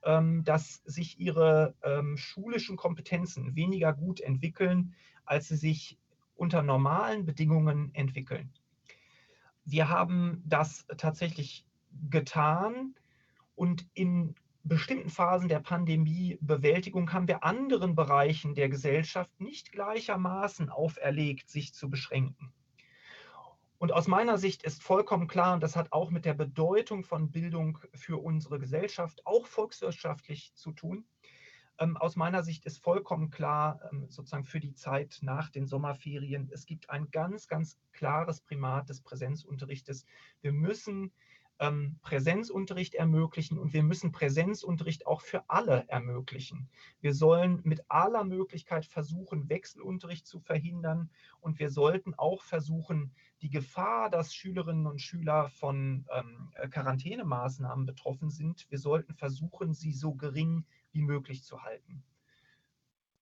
ähm, 0.04 0.44
dass 0.44 0.82
sich 0.84 1.18
ihre 1.18 1.74
ähm, 1.82 2.16
schulischen 2.16 2.76
Kompetenzen 2.76 3.56
weniger 3.56 3.92
gut 3.92 4.20
entwickeln, 4.20 4.94
als 5.24 5.48
sie 5.48 5.56
sich 5.56 5.98
unter 6.36 6.62
normalen 6.62 7.26
Bedingungen 7.26 7.92
entwickeln. 7.92 8.52
Wir 9.64 9.88
haben 9.88 10.42
das 10.46 10.86
tatsächlich 10.96 11.66
getan 12.08 12.94
und 13.56 13.86
in 13.94 14.36
bestimmten 14.62 15.10
Phasen 15.10 15.48
der 15.48 15.60
Pandemiebewältigung 15.60 17.12
haben 17.12 17.28
wir 17.28 17.44
anderen 17.44 17.94
Bereichen 17.94 18.54
der 18.54 18.68
Gesellschaft 18.68 19.40
nicht 19.40 19.72
gleichermaßen 19.72 20.68
auferlegt, 20.68 21.48
sich 21.48 21.74
zu 21.74 21.88
beschränken. 21.88 22.52
Und 23.78 23.92
aus 23.92 24.08
meiner 24.08 24.36
Sicht 24.36 24.62
ist 24.62 24.82
vollkommen 24.82 25.26
klar, 25.26 25.54
und 25.54 25.62
das 25.62 25.74
hat 25.74 25.90
auch 25.92 26.10
mit 26.10 26.26
der 26.26 26.34
Bedeutung 26.34 27.02
von 27.02 27.30
Bildung 27.30 27.78
für 27.94 28.18
unsere 28.18 28.58
Gesellschaft, 28.58 29.26
auch 29.26 29.46
volkswirtschaftlich 29.46 30.52
zu 30.54 30.72
tun. 30.72 31.06
Ähm, 31.78 31.96
aus 31.96 32.14
meiner 32.14 32.42
Sicht 32.42 32.66
ist 32.66 32.82
vollkommen 32.82 33.30
klar, 33.30 33.80
ähm, 33.90 34.06
sozusagen 34.10 34.44
für 34.44 34.60
die 34.60 34.74
Zeit 34.74 35.20
nach 35.22 35.48
den 35.48 35.66
Sommerferien, 35.66 36.50
es 36.52 36.66
gibt 36.66 36.90
ein 36.90 37.10
ganz, 37.10 37.48
ganz 37.48 37.78
klares 37.92 38.42
Primat 38.42 38.90
des 38.90 39.00
Präsenzunterrichtes. 39.00 40.04
Wir 40.42 40.52
müssen 40.52 41.10
ähm, 41.60 41.98
Präsenzunterricht 42.02 42.94
ermöglichen 42.94 43.58
und 43.58 43.74
wir 43.74 43.82
müssen 43.82 44.12
Präsenzunterricht 44.12 45.06
auch 45.06 45.20
für 45.20 45.48
alle 45.48 45.84
ermöglichen. 45.88 46.68
Wir 47.00 47.14
sollen 47.14 47.60
mit 47.64 47.84
aller 47.88 48.24
Möglichkeit 48.24 48.86
versuchen, 48.86 49.48
Wechselunterricht 49.48 50.26
zu 50.26 50.40
verhindern 50.40 51.10
und 51.40 51.58
wir 51.58 51.70
sollten 51.70 52.14
auch 52.14 52.42
versuchen, 52.42 53.12
die 53.42 53.50
Gefahr, 53.50 54.10
dass 54.10 54.34
Schülerinnen 54.34 54.86
und 54.86 55.00
Schüler 55.00 55.48
von 55.50 56.06
ähm, 56.12 56.50
Quarantänemaßnahmen 56.70 57.86
betroffen 57.86 58.30
sind, 58.30 58.66
wir 58.70 58.78
sollten 58.78 59.14
versuchen, 59.14 59.74
sie 59.74 59.92
so 59.92 60.14
gering 60.14 60.64
wie 60.92 61.02
möglich 61.02 61.44
zu 61.44 61.62
halten. 61.62 62.02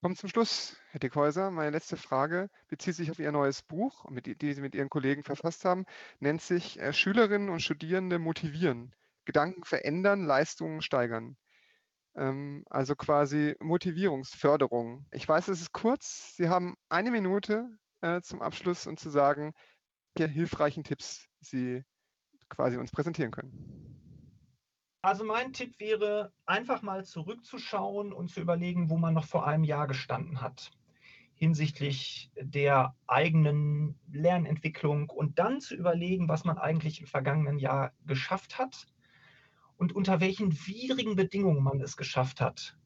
Kommen 0.01 0.15
zum 0.15 0.29
Schluss, 0.29 0.77
Herr 0.91 1.01
Dickhäuser. 1.01 1.51
Meine 1.51 1.71
letzte 1.71 1.97
Frage 1.97 2.49
bezieht 2.69 2.95
sich 2.95 3.11
auf 3.11 3.19
Ihr 3.19 3.33
neues 3.33 3.61
Buch, 3.61 4.05
die 4.09 4.53
Sie 4.53 4.61
mit 4.61 4.73
Ihren 4.73 4.89
Kollegen 4.89 5.23
verfasst 5.23 5.65
haben. 5.65 5.83
Nennt 6.21 6.41
sich 6.41 6.79
äh, 6.79 6.93
Schülerinnen 6.93 7.49
und 7.49 7.61
Studierende 7.61 8.17
motivieren. 8.17 8.95
Gedanken 9.25 9.65
verändern, 9.65 10.23
Leistungen 10.23 10.81
steigern. 10.81 11.35
Ähm, 12.15 12.63
also 12.69 12.95
quasi 12.95 13.57
Motivierungsförderung. 13.59 15.05
Ich 15.11 15.27
weiß, 15.27 15.49
es 15.49 15.59
ist 15.59 15.73
kurz. 15.73 16.33
Sie 16.37 16.47
haben 16.47 16.77
eine 16.87 17.11
Minute 17.11 17.67
äh, 17.99 18.21
zum 18.21 18.41
Abschluss 18.41 18.87
und 18.87 19.01
zu 19.01 19.09
sagen, 19.09 19.51
welche 20.15 20.31
hilfreichen 20.31 20.85
Tipps 20.85 21.27
Sie 21.41 21.83
quasi 22.47 22.77
uns 22.77 22.91
präsentieren 22.91 23.31
können. 23.31 24.08
Also 25.01 25.23
mein 25.23 25.53
Tipp 25.53 25.79
wäre, 25.79 26.33
einfach 26.45 26.81
mal 26.81 27.05
zurückzuschauen 27.05 28.11
und 28.11 28.29
zu 28.29 28.41
überlegen, 28.41 28.89
wo 28.89 28.97
man 28.97 29.13
noch 29.13 29.25
vor 29.25 29.47
einem 29.47 29.63
Jahr 29.63 29.87
gestanden 29.87 30.41
hat 30.41 30.71
hinsichtlich 31.39 32.29
der 32.35 32.93
eigenen 33.07 33.97
Lernentwicklung 34.11 35.09
und 35.09 35.39
dann 35.39 35.61
zu 35.61 35.73
überlegen, 35.73 36.27
was 36.27 36.43
man 36.43 36.57
eigentlich 36.57 36.99
im 36.99 37.07
vergangenen 37.07 37.59
Jahr 37.59 37.93
geschafft 38.05 38.59
hat 38.59 38.87
und 39.77 39.95
unter 39.95 40.19
welchen 40.19 40.51
widrigen 40.67 41.15
Bedingungen 41.15 41.63
man 41.63 41.79
es 41.79 41.95
geschafft 41.95 42.41
hat. 42.41 42.77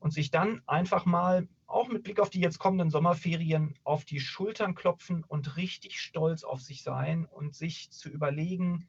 Und 0.00 0.12
sich 0.12 0.32
dann 0.32 0.62
einfach 0.66 1.06
mal, 1.06 1.48
auch 1.68 1.88
mit 1.88 2.02
Blick 2.02 2.18
auf 2.18 2.28
die 2.28 2.40
jetzt 2.40 2.58
kommenden 2.58 2.90
Sommerferien, 2.90 3.78
auf 3.84 4.04
die 4.04 4.18
Schultern 4.18 4.74
klopfen 4.74 5.22
und 5.22 5.56
richtig 5.56 6.00
stolz 6.00 6.42
auf 6.42 6.60
sich 6.60 6.82
sein 6.82 7.24
und 7.24 7.54
sich 7.54 7.92
zu 7.92 8.08
überlegen, 8.08 8.88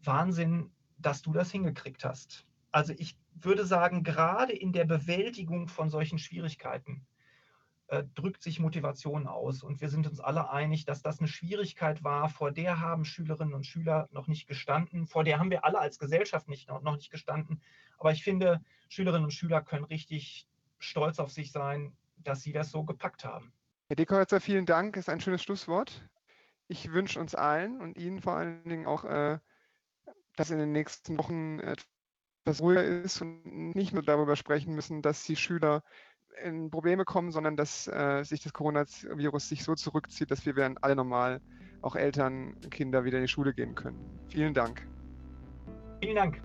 Wahnsinn, 0.00 0.70
dass 1.02 1.22
du 1.22 1.32
das 1.32 1.50
hingekriegt 1.50 2.04
hast. 2.04 2.46
Also 2.70 2.94
ich 2.96 3.16
würde 3.34 3.66
sagen, 3.66 4.02
gerade 4.02 4.52
in 4.52 4.72
der 4.72 4.84
Bewältigung 4.84 5.68
von 5.68 5.90
solchen 5.90 6.18
Schwierigkeiten 6.18 7.06
äh, 7.88 8.04
drückt 8.14 8.42
sich 8.42 8.58
Motivation 8.58 9.26
aus. 9.26 9.62
Und 9.62 9.82
wir 9.82 9.90
sind 9.90 10.06
uns 10.06 10.18
alle 10.18 10.50
einig, 10.50 10.86
dass 10.86 11.02
das 11.02 11.18
eine 11.18 11.28
Schwierigkeit 11.28 12.02
war, 12.02 12.30
vor 12.30 12.50
der 12.50 12.80
haben 12.80 13.04
Schülerinnen 13.04 13.52
und 13.52 13.66
Schüler 13.66 14.08
noch 14.12 14.28
nicht 14.28 14.46
gestanden, 14.46 15.06
vor 15.06 15.24
der 15.24 15.38
haben 15.38 15.50
wir 15.50 15.64
alle 15.66 15.78
als 15.78 15.98
Gesellschaft 15.98 16.48
nicht, 16.48 16.68
noch 16.68 16.96
nicht 16.96 17.10
gestanden. 17.10 17.60
Aber 17.98 18.10
ich 18.10 18.24
finde, 18.24 18.62
Schülerinnen 18.88 19.24
und 19.24 19.32
Schüler 19.32 19.60
können 19.60 19.84
richtig 19.84 20.48
stolz 20.78 21.18
auf 21.18 21.30
sich 21.30 21.52
sein, 21.52 21.94
dass 22.16 22.40
sie 22.40 22.52
das 22.52 22.70
so 22.70 22.82
gepackt 22.84 23.24
haben. 23.26 23.52
Herr 23.88 23.96
Dekoritzer, 23.96 24.40
vielen 24.40 24.64
Dank. 24.64 24.96
Ist 24.96 25.10
ein 25.10 25.20
schönes 25.20 25.42
Schlusswort. 25.42 26.08
Ich 26.68 26.92
wünsche 26.92 27.20
uns 27.20 27.34
allen 27.34 27.82
und 27.82 27.98
Ihnen 27.98 28.22
vor 28.22 28.32
allen 28.32 28.64
Dingen 28.64 28.86
auch, 28.86 29.04
äh, 29.04 29.38
dass 30.36 30.50
in 30.50 30.58
den 30.58 30.72
nächsten 30.72 31.18
Wochen 31.18 31.60
etwas 31.60 32.60
ruhiger 32.60 32.84
ist 32.84 33.20
und 33.20 33.44
nicht 33.74 33.92
nur 33.92 34.02
darüber 34.02 34.36
sprechen 34.36 34.74
müssen, 34.74 35.02
dass 35.02 35.24
die 35.24 35.36
Schüler 35.36 35.82
in 36.42 36.70
Probleme 36.70 37.04
kommen, 37.04 37.30
sondern 37.30 37.56
dass 37.56 37.88
äh, 37.88 38.22
sich 38.24 38.42
das 38.42 38.52
Coronavirus 38.52 39.48
sich 39.48 39.64
so 39.64 39.74
zurückzieht, 39.74 40.30
dass 40.30 40.46
wir 40.46 40.56
werden 40.56 40.78
alle 40.80 40.96
normal, 40.96 41.40
auch 41.82 41.96
Eltern, 41.96 42.58
Kinder 42.70 43.04
wieder 43.04 43.18
in 43.18 43.24
die 43.24 43.28
Schule 43.28 43.52
gehen 43.52 43.74
können. 43.74 43.98
Vielen 44.28 44.54
Dank. 44.54 44.86
Vielen 46.00 46.16
Dank. 46.16 46.42